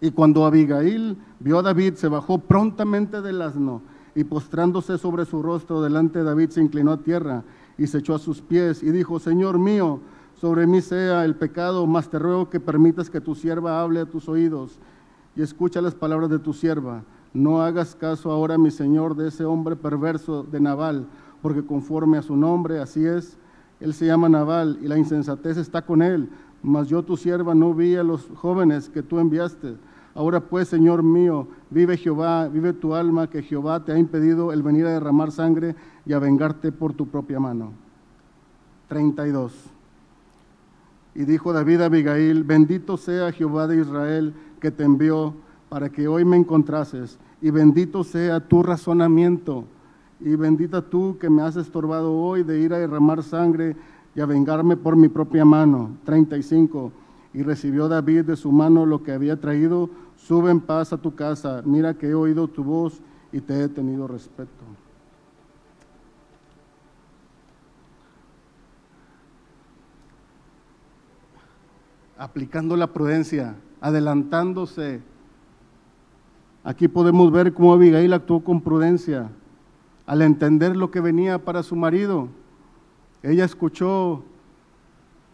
Y 0.01 0.11
cuando 0.11 0.45
Abigail 0.47 1.17
vio 1.41 1.59
a 1.59 1.63
David, 1.63 1.95
se 1.95 2.09
bajó 2.09 2.39
prontamente 2.39 3.21
del 3.23 3.43
asno 3.43 3.83
y 4.17 4.25
postrándose 4.25 4.97
sobre 4.97 5.27
su 5.27 5.43
rostro 5.43 5.83
delante 5.83 6.21
de 6.21 6.25
David, 6.25 6.49
se 6.49 6.63
inclinó 6.63 6.93
a 6.93 7.03
tierra 7.03 7.45
y 7.77 7.87
se 7.87 7.99
echó 7.99 8.15
a 8.15 8.19
sus 8.19 8.41
pies 8.41 8.83
y 8.83 8.91
dijo, 8.91 9.19
Señor 9.19 9.59
mío, 9.59 10.01
sobre 10.41 10.67
mí 10.67 10.81
sea 10.81 11.27
el 11.27 11.37
pecado, 11.37 11.87
mas 11.87 12.09
te 12.09 12.19
ruego 12.19 12.49
que 12.49 12.59
permitas 12.59 13.11
que 13.11 13.21
tu 13.21 13.35
sierva 13.35 13.83
hable 13.83 14.01
a 14.01 14.07
tus 14.07 14.27
oídos 14.29 14.79
y 15.37 15.43
escucha 15.43 15.83
las 15.83 15.95
palabras 15.95 16.31
de 16.31 16.39
tu 16.39 16.53
sierva. 16.53 17.03
No 17.35 17.61
hagas 17.61 17.95
caso 17.95 18.31
ahora, 18.31 18.57
mi 18.57 18.71
Señor, 18.71 19.15
de 19.15 19.29
ese 19.29 19.45
hombre 19.45 19.77
perverso 19.77 20.43
de 20.43 20.59
Naval, 20.59 21.07
porque 21.43 21.65
conforme 21.65 22.17
a 22.17 22.23
su 22.23 22.35
nombre, 22.35 22.81
así 22.81 23.05
es, 23.05 23.37
él 23.79 23.93
se 23.93 24.07
llama 24.07 24.29
Naval 24.29 24.79
y 24.83 24.89
la 24.89 24.97
insensatez 24.97 25.59
está 25.59 25.83
con 25.83 26.01
él, 26.01 26.31
mas 26.63 26.89
yo 26.89 27.03
tu 27.03 27.17
sierva 27.17 27.55
no 27.55 27.75
vi 27.75 27.95
a 27.95 28.03
los 28.03 28.27
jóvenes 28.37 28.89
que 28.89 29.03
tú 29.03 29.19
enviaste. 29.19 29.77
Ahora 30.15 30.41
pues, 30.41 30.69
Señor 30.69 31.03
mío, 31.03 31.47
vive 31.69 31.99
Jehová, 31.99 32.49
vive 32.49 32.73
tu 32.73 32.95
alma, 32.95 33.29
que 33.29 33.43
Jehová 33.43 33.85
te 33.85 33.93
ha 33.93 33.99
impedido 33.99 34.51
el 34.51 34.63
venir 34.63 34.87
a 34.87 34.93
derramar 34.93 35.31
sangre 35.31 35.77
y 36.07 36.15
a 36.15 36.19
vengarte 36.19 36.73
por 36.73 36.95
tu 36.95 37.07
propia 37.07 37.39
mano. 37.39 37.73
32. 38.89 39.53
Y 41.15 41.25
dijo 41.25 41.53
David 41.53 41.83
a 41.83 41.87
Abigail, 41.87 42.45
bendito 42.45 42.97
sea 42.97 43.31
Jehová 43.33 43.67
de 43.67 43.81
Israel 43.81 44.35
que 44.61 44.71
te 44.71 44.85
envió 44.85 45.35
para 45.69 45.91
que 45.91 46.09
hoy 46.09 46.25
me 46.25 46.37
encontrases, 46.37 47.19
y 47.41 47.51
bendito 47.51 48.05
sea 48.05 48.41
tu 48.41 48.63
razonamiento, 48.63 49.65
y 50.21 50.35
bendita 50.37 50.83
tú 50.83 51.19
que 51.19 51.29
me 51.29 51.43
has 51.43 51.57
estorbado 51.57 52.13
hoy 52.13 52.43
de 52.43 52.61
ir 52.61 52.73
a 52.73 52.79
derramar 52.79 53.23
sangre 53.23 53.77
y 54.15 54.21
a 54.21 54.27
vengarme 54.27 54.77
por 54.77 54.97
mi 54.97 55.09
propia 55.09 55.45
mano. 55.45 55.91
35. 56.05 56.91
Y 57.35 57.43
recibió 57.43 57.87
David 57.89 58.25
de 58.25 58.37
su 58.37 58.51
mano 58.51 58.87
lo 58.87 59.03
que 59.03 59.13
había 59.13 59.39
traído, 59.39 59.91
sube 60.17 60.51
en 60.51 60.61
paz 60.61 60.95
a 60.95 60.97
tu 60.97 61.15
casa, 61.15 61.63
mira 61.67 61.95
que 61.95 62.09
he 62.09 62.15
oído 62.15 62.49
tu 62.49 62.65
voz 62.65 63.01
y 63.31 63.43
te 63.43 63.63
he 63.63 63.69
tenido 63.69 64.09
respeto. 64.09 64.65
Aplicando 72.17 72.77
la 72.79 72.87
prudencia, 72.87 73.57
adelantándose. 73.87 75.01
Aquí 76.65 76.89
podemos 76.89 77.31
ver 77.31 77.53
cómo 77.53 77.73
Abigail 77.73 78.13
actuó 78.13 78.43
con 78.43 78.61
prudencia 78.61 79.31
al 80.07 80.23
entender 80.23 80.77
lo 80.77 80.91
que 80.91 81.01
venía 81.01 81.45
para 81.45 81.63
su 81.63 81.77
marido. 81.77 82.29
Ella 83.23 83.45
escuchó 83.45 84.23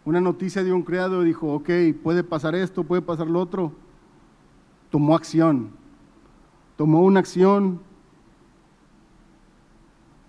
una 0.05 0.21
noticia 0.21 0.63
de 0.63 0.73
un 0.73 0.83
criado 0.83 1.23
y 1.23 1.27
dijo, 1.27 1.53
ok, 1.53 1.69
puede 2.01 2.23
pasar 2.23 2.55
esto, 2.55 2.83
puede 2.83 3.01
pasar 3.01 3.27
lo 3.27 3.39
otro 3.39 3.71
tomó 4.93 5.15
acción. 5.15 5.71
Tomó 6.77 7.01
una 7.01 7.19
acción 7.19 7.79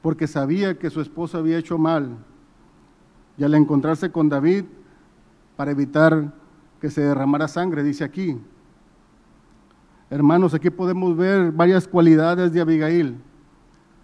porque 0.01 0.27
sabía 0.27 0.79
que 0.79 0.89
su 0.89 1.03
esposo 1.03 1.37
había 1.37 1.59
hecho 1.59 1.77
mal. 1.77 2.17
Y 3.37 3.45
al 3.45 3.53
encontrarse 3.53 4.11
con 4.11 4.31
David, 4.31 4.65
para 5.55 5.73
evitar 5.73 6.33
que 6.85 6.91
se 6.91 7.01
derramara 7.01 7.49
sangre, 7.49 7.83
dice 7.83 8.05
aquí. 8.05 8.39
Hermanos, 10.11 10.53
aquí 10.53 10.69
podemos 10.69 11.17
ver 11.17 11.51
varias 11.51 11.89
cualidades 11.89 12.53
de 12.53 12.61
Abigail. 12.61 13.17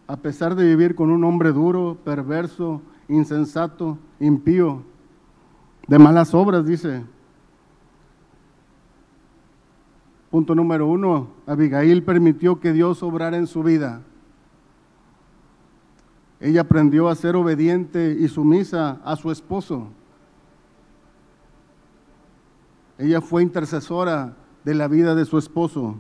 A 0.06 0.16
pesar 0.16 0.54
de 0.54 0.64
vivir 0.64 0.94
con 0.94 1.10
un 1.10 1.22
hombre 1.24 1.52
duro, 1.52 1.98
perverso, 2.02 2.80
insensato, 3.06 3.98
impío, 4.18 4.82
de 5.88 5.98
malas 5.98 6.32
obras, 6.32 6.64
dice, 6.64 7.04
Punto 10.30 10.54
número 10.54 10.86
uno, 10.86 11.28
Abigail 11.46 12.02
permitió 12.02 12.60
que 12.60 12.72
Dios 12.72 13.02
obrara 13.02 13.36
en 13.36 13.46
su 13.46 13.62
vida. 13.62 14.00
Ella 16.40 16.62
aprendió 16.62 17.10
a 17.10 17.14
ser 17.14 17.36
obediente 17.36 18.16
y 18.18 18.26
sumisa 18.28 19.02
a 19.04 19.16
su 19.16 19.30
esposo. 19.30 19.88
Ella 23.00 23.22
fue 23.22 23.42
intercesora 23.42 24.36
de 24.62 24.74
la 24.74 24.86
vida 24.86 25.14
de 25.14 25.24
su 25.24 25.38
esposo. 25.38 25.96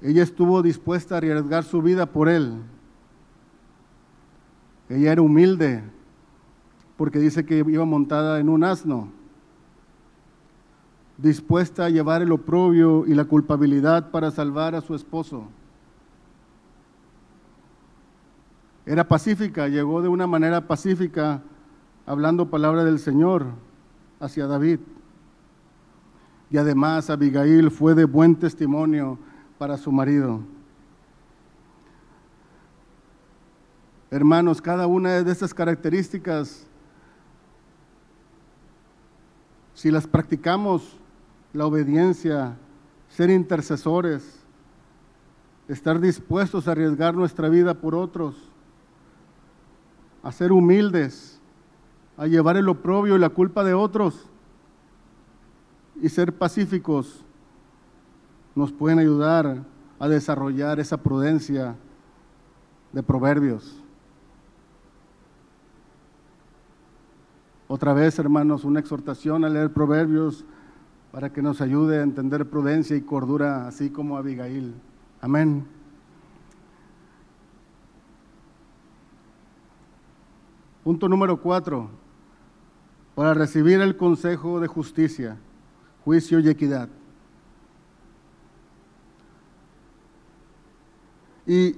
Ella 0.00 0.22
estuvo 0.22 0.62
dispuesta 0.62 1.16
a 1.16 1.18
arriesgar 1.18 1.64
su 1.64 1.82
vida 1.82 2.06
por 2.06 2.28
él. 2.28 2.62
Ella 4.88 5.10
era 5.10 5.20
humilde 5.20 5.82
porque 6.96 7.18
dice 7.18 7.44
que 7.44 7.58
iba 7.58 7.84
montada 7.84 8.38
en 8.38 8.48
un 8.48 8.62
asno 8.62 9.08
dispuesta 11.16 11.86
a 11.86 11.90
llevar 11.90 12.22
el 12.22 12.30
oprobio 12.30 13.04
y 13.04 13.14
la 13.14 13.24
culpabilidad 13.24 14.12
para 14.12 14.30
salvar 14.30 14.76
a 14.76 14.80
su 14.80 14.94
esposo. 14.94 15.48
Era 18.86 19.08
pacífica, 19.08 19.66
llegó 19.66 20.00
de 20.02 20.08
una 20.08 20.28
manera 20.28 20.68
pacífica, 20.68 21.42
hablando 22.06 22.48
palabra 22.48 22.84
del 22.84 23.00
Señor 23.00 23.46
hacia 24.20 24.46
David. 24.46 24.80
Y 26.50 26.56
además 26.56 27.10
Abigail 27.10 27.70
fue 27.70 27.94
de 27.94 28.04
buen 28.04 28.36
testimonio 28.36 29.18
para 29.58 29.76
su 29.76 29.92
marido. 29.92 30.40
Hermanos, 34.10 34.62
cada 34.62 34.86
una 34.86 35.22
de 35.22 35.30
estas 35.30 35.52
características, 35.52 36.66
si 39.74 39.90
las 39.90 40.06
practicamos, 40.06 40.96
la 41.52 41.66
obediencia, 41.66 42.56
ser 43.08 43.28
intercesores, 43.28 44.42
estar 45.68 46.00
dispuestos 46.00 46.66
a 46.66 46.72
arriesgar 46.72 47.14
nuestra 47.14 47.50
vida 47.50 47.74
por 47.74 47.94
otros, 47.94 48.36
a 50.22 50.32
ser 50.32 50.52
humildes, 50.52 51.37
a 52.18 52.26
llevar 52.26 52.56
el 52.56 52.68
oprobio 52.68 53.16
y 53.16 53.18
la 53.20 53.28
culpa 53.28 53.62
de 53.62 53.74
otros 53.74 54.28
y 56.02 56.08
ser 56.08 56.36
pacíficos, 56.36 57.24
nos 58.56 58.72
pueden 58.72 58.98
ayudar 58.98 59.64
a 60.00 60.08
desarrollar 60.08 60.80
esa 60.80 60.96
prudencia 60.96 61.76
de 62.92 63.02
Proverbios. 63.04 63.80
Otra 67.68 67.92
vez, 67.92 68.18
hermanos, 68.18 68.64
una 68.64 68.80
exhortación 68.80 69.44
a 69.44 69.48
leer 69.48 69.72
Proverbios 69.72 70.44
para 71.12 71.32
que 71.32 71.40
nos 71.40 71.60
ayude 71.60 71.98
a 71.98 72.02
entender 72.02 72.50
prudencia 72.50 72.96
y 72.96 73.02
cordura, 73.02 73.68
así 73.68 73.90
como 73.90 74.16
Abigail. 74.16 74.74
Amén. 75.20 75.66
Punto 80.82 81.08
número 81.08 81.40
cuatro. 81.40 82.07
Para 83.18 83.34
recibir 83.34 83.80
el 83.80 83.96
consejo 83.96 84.60
de 84.60 84.68
justicia, 84.68 85.36
juicio 86.04 86.38
y 86.38 86.48
equidad. 86.48 86.88
Y, 91.44 91.74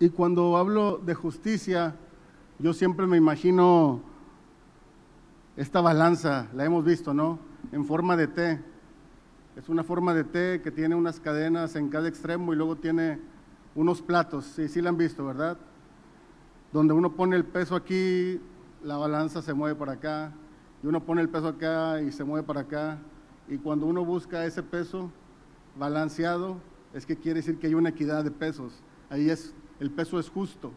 y 0.00 0.08
cuando 0.08 0.56
hablo 0.56 0.98
de 0.98 1.14
justicia, 1.14 1.94
yo 2.58 2.72
siempre 2.72 3.06
me 3.06 3.16
imagino 3.16 4.00
esta 5.56 5.80
balanza, 5.80 6.48
la 6.56 6.64
hemos 6.64 6.84
visto, 6.84 7.14
¿no? 7.14 7.38
En 7.70 7.84
forma 7.84 8.16
de 8.16 8.26
T. 8.26 8.60
Es 9.54 9.68
una 9.68 9.84
forma 9.84 10.12
de 10.12 10.24
T 10.24 10.60
que 10.60 10.72
tiene 10.72 10.96
unas 10.96 11.20
cadenas 11.20 11.76
en 11.76 11.88
cada 11.88 12.08
extremo 12.08 12.52
y 12.52 12.56
luego 12.56 12.74
tiene 12.74 13.20
unos 13.76 14.02
platos. 14.02 14.44
Sí, 14.44 14.66
sí 14.66 14.82
la 14.82 14.88
han 14.88 14.96
visto, 14.96 15.24
¿verdad? 15.24 15.56
Donde 16.72 16.94
uno 16.94 17.12
pone 17.12 17.36
el 17.36 17.44
peso 17.44 17.76
aquí, 17.76 18.40
la 18.86 18.96
balanza 18.96 19.42
se 19.42 19.52
mueve 19.52 19.74
para 19.74 19.92
acá, 19.94 20.32
y 20.80 20.86
uno 20.86 21.04
pone 21.04 21.20
el 21.20 21.28
peso 21.28 21.48
acá 21.48 22.00
y 22.00 22.12
se 22.12 22.22
mueve 22.22 22.46
para 22.46 22.60
acá. 22.60 22.98
Y 23.48 23.58
cuando 23.58 23.84
uno 23.84 24.04
busca 24.04 24.46
ese 24.46 24.62
peso 24.62 25.10
balanceado, 25.76 26.58
es 26.94 27.04
que 27.04 27.16
quiere 27.16 27.40
decir 27.40 27.58
que 27.58 27.66
hay 27.66 27.74
una 27.74 27.88
equidad 27.88 28.22
de 28.22 28.30
pesos. 28.30 28.80
Ahí 29.10 29.28
es, 29.28 29.52
el 29.80 29.90
peso 29.90 30.20
es 30.20 30.30
justo. 30.30 30.70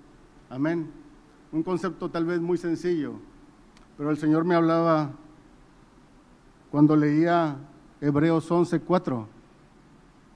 Amén. 0.49 0.91
Un 1.51 1.61
concepto 1.61 2.09
tal 2.09 2.25
vez 2.25 2.41
muy 2.41 2.57
sencillo, 2.57 3.13
pero 3.95 4.09
el 4.09 4.17
Señor 4.17 4.43
me 4.43 4.55
hablaba 4.55 5.11
cuando 6.71 6.95
leía 6.95 7.57
Hebreos 8.01 8.49
11:4. 8.49 9.27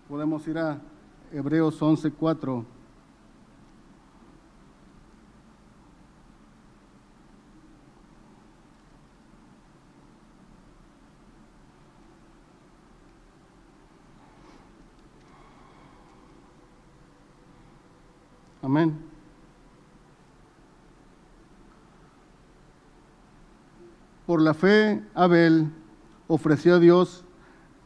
Podemos 0.08 0.48
ir 0.48 0.60
a 0.60 0.80
Hebreos 1.32 1.82
11:4. 1.82 2.66
Amén. 18.64 18.96
Por 24.26 24.42
la 24.42 24.54
fe, 24.54 25.04
Abel 25.14 25.70
ofreció 26.30 26.76
a 26.76 26.80
Dios 26.80 27.26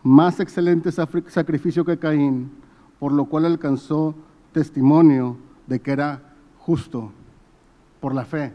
más 0.03 0.39
excelente 0.39 0.91
sacrificio 0.91 1.83
que 1.83 1.97
Caín, 1.97 2.51
por 2.99 3.11
lo 3.11 3.25
cual 3.25 3.45
alcanzó 3.45 4.13
testimonio 4.51 5.37
de 5.65 5.81
que 5.81 5.91
era 5.91 6.35
justo, 6.59 7.11
por 7.99 8.13
la 8.13 8.23
fe. 8.23 8.53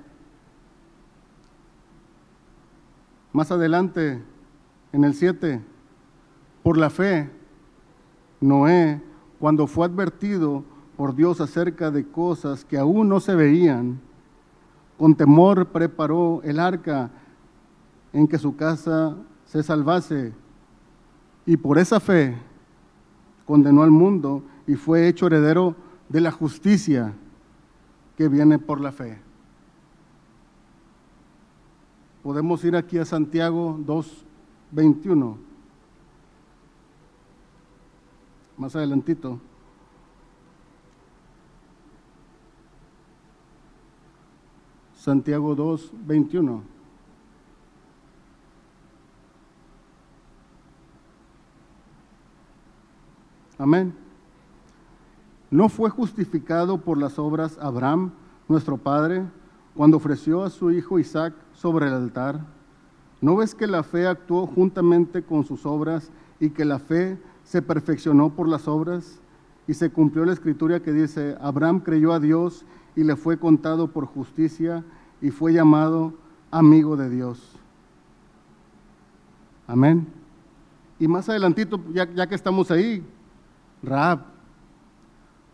Más 3.33 3.51
adelante, 3.51 4.23
en 4.93 5.03
el 5.03 5.15
7, 5.15 5.61
por 6.63 6.79
la 6.79 6.89
fe, 6.89 7.29
Noé, 8.41 9.03
cuando 9.41 9.67
fue 9.67 9.87
advertido 9.87 10.65
por 11.03 11.17
Dios 11.17 11.41
acerca 11.41 11.91
de 11.91 12.07
cosas 12.07 12.65
que 12.65 12.79
aún 12.79 13.09
no 13.09 13.19
se 13.19 13.35
veían, 13.35 14.01
con 14.97 15.17
temor 15.17 15.67
preparó 15.67 16.41
el 16.45 16.61
arca 16.61 17.11
en 18.12 18.29
que 18.29 18.38
su 18.38 18.55
casa 18.55 19.17
se 19.45 19.65
salvase 19.65 20.33
y 21.45 21.57
por 21.57 21.79
esa 21.79 21.99
fe 21.99 22.38
condenó 23.47 23.83
al 23.83 23.91
mundo 23.91 24.45
y 24.65 24.77
fue 24.77 25.09
hecho 25.09 25.27
heredero 25.27 25.75
de 26.09 26.21
la 26.21 26.31
justicia 26.31 27.15
que 28.17 28.29
viene 28.29 28.61
por 28.61 28.81
la 28.81 28.93
fe. 28.93 29.19
Podemos 32.23 32.62
ir 32.65 32.77
aquí 32.77 32.99
a 32.99 33.05
Santiago 33.05 33.77
2.21. 33.85 35.37
Más 38.57 38.77
adelantito. 38.77 39.41
Santiago 45.03 45.57
2, 45.57 45.91
21. 46.07 46.62
Amén. 53.59 53.93
¿No 55.51 55.69
fue 55.69 55.91
justificado 55.91 56.79
por 56.79 56.99
las 56.99 57.19
obras 57.19 57.59
Abraham, 57.61 58.12
nuestro 58.47 58.77
padre, 58.79 59.25
cuando 59.75 59.97
ofreció 59.97 60.45
a 60.45 60.51
su 60.51 60.71
hijo 60.71 61.01
Isaac 61.01 61.35
sobre 61.53 61.88
el 61.88 61.95
altar? 61.95 62.38
¿No 63.21 63.35
ves 63.35 63.57
que 63.57 63.67
la 63.67 63.83
fe 63.83 64.07
actuó 64.07 64.47
juntamente 64.47 65.25
con 65.25 65.43
sus 65.43 65.67
obras 65.67 66.12
y 66.38 66.51
que 66.51 66.65
la 66.65 66.79
fe 66.79 67.19
se 67.43 67.61
perfeccionó 67.61 68.31
por 68.31 68.47
las 68.47 68.69
obras? 68.69 69.19
Y 69.67 69.75
se 69.75 69.91
cumplió 69.91 70.25
la 70.25 70.33
escritura 70.33 70.79
que 70.79 70.93
dice, 70.93 71.37
Abraham 71.41 71.81
creyó 71.81 72.12
a 72.12 72.21
Dios 72.21 72.65
y 72.95 73.05
le 73.05 73.17
fue 73.17 73.39
contado 73.39 73.89
por 73.89 74.07
justicia 74.07 74.85
y 75.21 75.31
fue 75.31 75.53
llamado 75.53 76.15
amigo 76.51 76.97
de 76.97 77.09
Dios. 77.09 77.57
Amén. 79.67 80.07
Y 80.99 81.09
más 81.09 81.29
adelantito, 81.29 81.81
ya, 81.93 82.27
que 82.27 82.35
estamos 82.35 82.71
ahí, 82.71 83.05
Raab. 83.83 84.21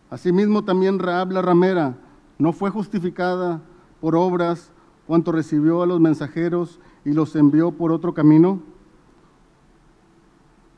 Asimismo 0.09 0.63
también 0.63 0.99
Raab 0.99 1.31
la 1.31 1.41
ramera 1.41 1.97
no 2.37 2.51
fue 2.53 2.69
justificada 2.69 3.61
por 4.01 4.15
obras 4.15 4.71
cuanto 5.07 5.31
recibió 5.31 5.81
a 5.81 5.87
los 5.87 5.99
mensajeros 5.99 6.79
y 7.05 7.13
los 7.13 7.35
envió 7.35 7.71
por 7.71 7.91
otro 7.91 8.13
camino. 8.13 8.59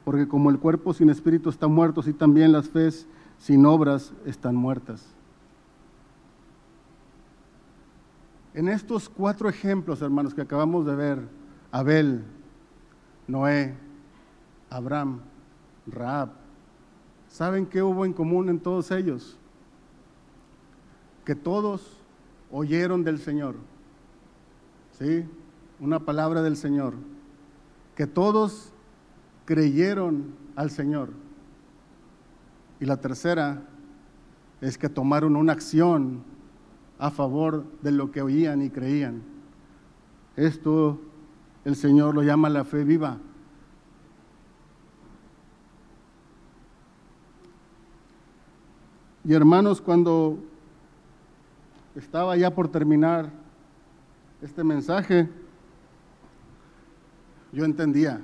Porque 0.04 0.28
como 0.28 0.50
el 0.50 0.60
cuerpo 0.60 0.94
sin 0.94 1.10
espíritu 1.10 1.50
está 1.50 1.68
muerto, 1.68 2.02
así 2.02 2.14
también 2.14 2.52
las 2.52 2.70
fes 2.70 3.08
sin 3.38 3.66
obras 3.66 4.14
están 4.26 4.56
muertas. 4.56 5.14
En 8.54 8.68
estos 8.68 9.08
cuatro 9.08 9.48
ejemplos, 9.48 10.02
hermanos, 10.02 10.34
que 10.34 10.42
acabamos 10.42 10.86
de 10.86 10.96
ver, 10.96 11.28
Abel, 11.72 12.24
Noé, 13.28 13.76
Abraham, 14.70 15.22
Raab, 15.88 16.32
¿saben 17.28 17.66
qué 17.66 17.82
hubo 17.82 18.06
en 18.06 18.12
común 18.12 18.50
en 18.50 18.60
todos 18.60 18.92
ellos? 18.92 19.38
Que 21.24 21.36
todos 21.36 21.98
oyeron 22.52 23.04
del 23.04 23.20
Señor. 23.20 23.56
¿Sí? 25.00 25.26
Una 25.80 26.00
palabra 26.00 26.42
del 26.42 26.58
Señor. 26.58 26.94
Que 27.96 28.06
todos 28.06 28.74
creyeron 29.46 30.36
al 30.56 30.72
Señor. 30.72 31.10
Y 32.82 32.86
la 32.86 32.98
tercera 32.98 33.62
es 34.60 34.78
que 34.78 34.90
tomaron 34.90 35.36
una 35.36 35.54
acción 35.54 36.24
a 37.02 37.10
favor 37.10 37.66
de 37.82 37.92
lo 37.92 38.12
que 38.12 38.22
oían 38.22 38.62
y 38.62 38.70
creían. 38.70 39.24
Esto 40.36 41.02
el 41.66 41.76
Señor 41.76 42.14
lo 42.14 42.22
llama 42.22 42.48
la 42.48 42.64
fe 42.64 42.84
viva. 42.84 43.18
Y 49.24 49.34
hermanos, 49.34 49.82
cuando 49.82 50.38
estaba 51.96 52.38
ya 52.38 52.54
por 52.54 52.68
terminar 52.68 53.32
este 54.44 54.64
mensaje, 54.64 55.28
yo 57.52 57.66
entendía. 57.66 58.22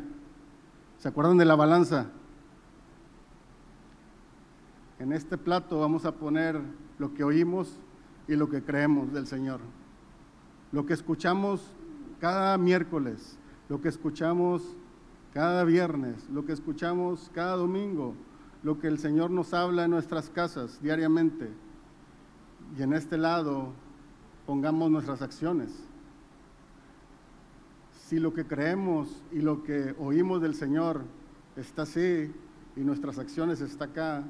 ¿Se 0.99 1.07
acuerdan 1.07 1.39
de 1.39 1.45
la 1.45 1.55
balanza? 1.55 2.11
En 4.99 5.13
este 5.13 5.35
plato 5.35 5.79
vamos 5.79 6.05
a 6.05 6.11
poner 6.11 6.61
lo 6.99 7.15
que 7.15 7.23
oímos 7.23 7.79
y 8.27 8.35
lo 8.35 8.49
que 8.49 8.61
creemos 8.61 9.13
del 9.13 9.27
Señor. 9.27 9.59
Lo 10.71 10.85
que 10.85 10.93
escuchamos 10.93 11.71
cada 12.19 12.57
miércoles, 12.57 13.37
lo 13.69 13.81
que 13.81 13.89
escuchamos 13.89 14.75
cada 15.33 15.63
viernes, 15.63 16.29
lo 16.29 16.45
que 16.45 16.53
escuchamos 16.53 17.31
cada 17.33 17.55
domingo, 17.55 18.15
lo 18.63 18.79
que 18.79 18.87
el 18.87 18.99
Señor 18.99 19.31
nos 19.31 19.53
habla 19.53 19.85
en 19.85 19.91
nuestras 19.91 20.29
casas 20.29 20.81
diariamente. 20.81 21.49
Y 22.77 22.81
en 22.81 22.93
este 22.93 23.17
lado 23.17 23.71
pongamos 24.45 24.91
nuestras 24.91 25.21
acciones. 25.21 25.69
Si 28.07 28.19
lo 28.19 28.33
que 28.33 28.45
creemos 28.45 29.21
y 29.31 29.41
lo 29.41 29.63
que 29.63 29.95
oímos 29.99 30.41
del 30.41 30.55
Señor 30.55 31.03
está 31.55 31.83
así 31.83 32.31
y 32.75 32.79
nuestras 32.81 33.19
acciones 33.19 33.61
está 33.61 33.85
acá, 33.85 34.23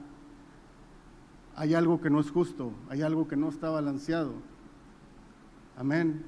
hay 1.57 1.73
algo 1.73 1.99
que 1.99 2.11
no 2.11 2.19
es 2.19 2.29
justo, 2.29 2.71
hay 2.87 3.01
algo 3.01 3.27
que 3.27 3.35
no 3.35 3.49
está 3.49 3.71
balanceado. 3.71 4.33
Amén. 5.75 6.23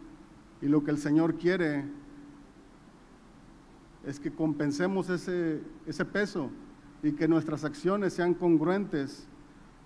Y 0.59 0.67
lo 0.67 0.83
que 0.83 0.89
el 0.89 0.97
Señor 0.97 1.35
quiere 1.35 1.85
es 4.05 4.19
que 4.19 4.31
compensemos 4.31 5.07
ese, 5.09 5.61
ese 5.85 6.03
peso 6.03 6.49
y 7.03 7.11
que 7.11 7.27
nuestras 7.27 7.63
acciones 7.63 8.13
sean 8.13 8.33
congruentes 8.33 9.27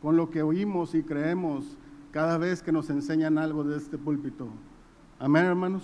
con 0.02 0.16
lo 0.16 0.30
que 0.30 0.42
oímos 0.42 0.96
y 0.96 1.04
creemos 1.04 1.78
cada 2.12 2.38
vez 2.38 2.64
que 2.64 2.72
nos 2.72 2.90
enseñan 2.90 3.38
algo 3.38 3.66
de 3.66 3.78
este 3.78 3.98
púlpito. 3.98 4.48
Amén, 5.20 5.44
hermanos. 5.44 5.84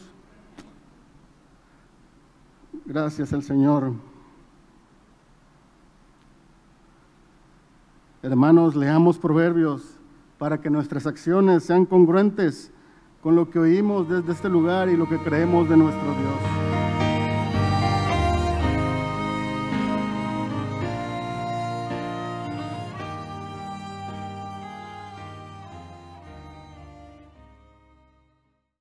Gracias 2.85 3.33
al 3.33 3.43
Señor. 3.43 3.93
Hermanos, 8.21 8.75
leamos 8.75 9.17
proverbios 9.17 9.81
para 10.37 10.59
que 10.59 10.69
nuestras 10.69 11.07
acciones 11.07 11.63
sean 11.63 11.85
congruentes 11.85 12.69
con 13.21 13.37
lo 13.37 13.49
que 13.49 13.59
oímos 13.59 14.09
desde 14.09 14.33
este 14.33 14.49
lugar 14.49 14.89
y 14.89 14.97
lo 14.97 15.07
que 15.07 15.17
creemos 15.19 15.69
de 15.69 15.77
nuestro 15.77 16.03
Dios. 16.03 16.48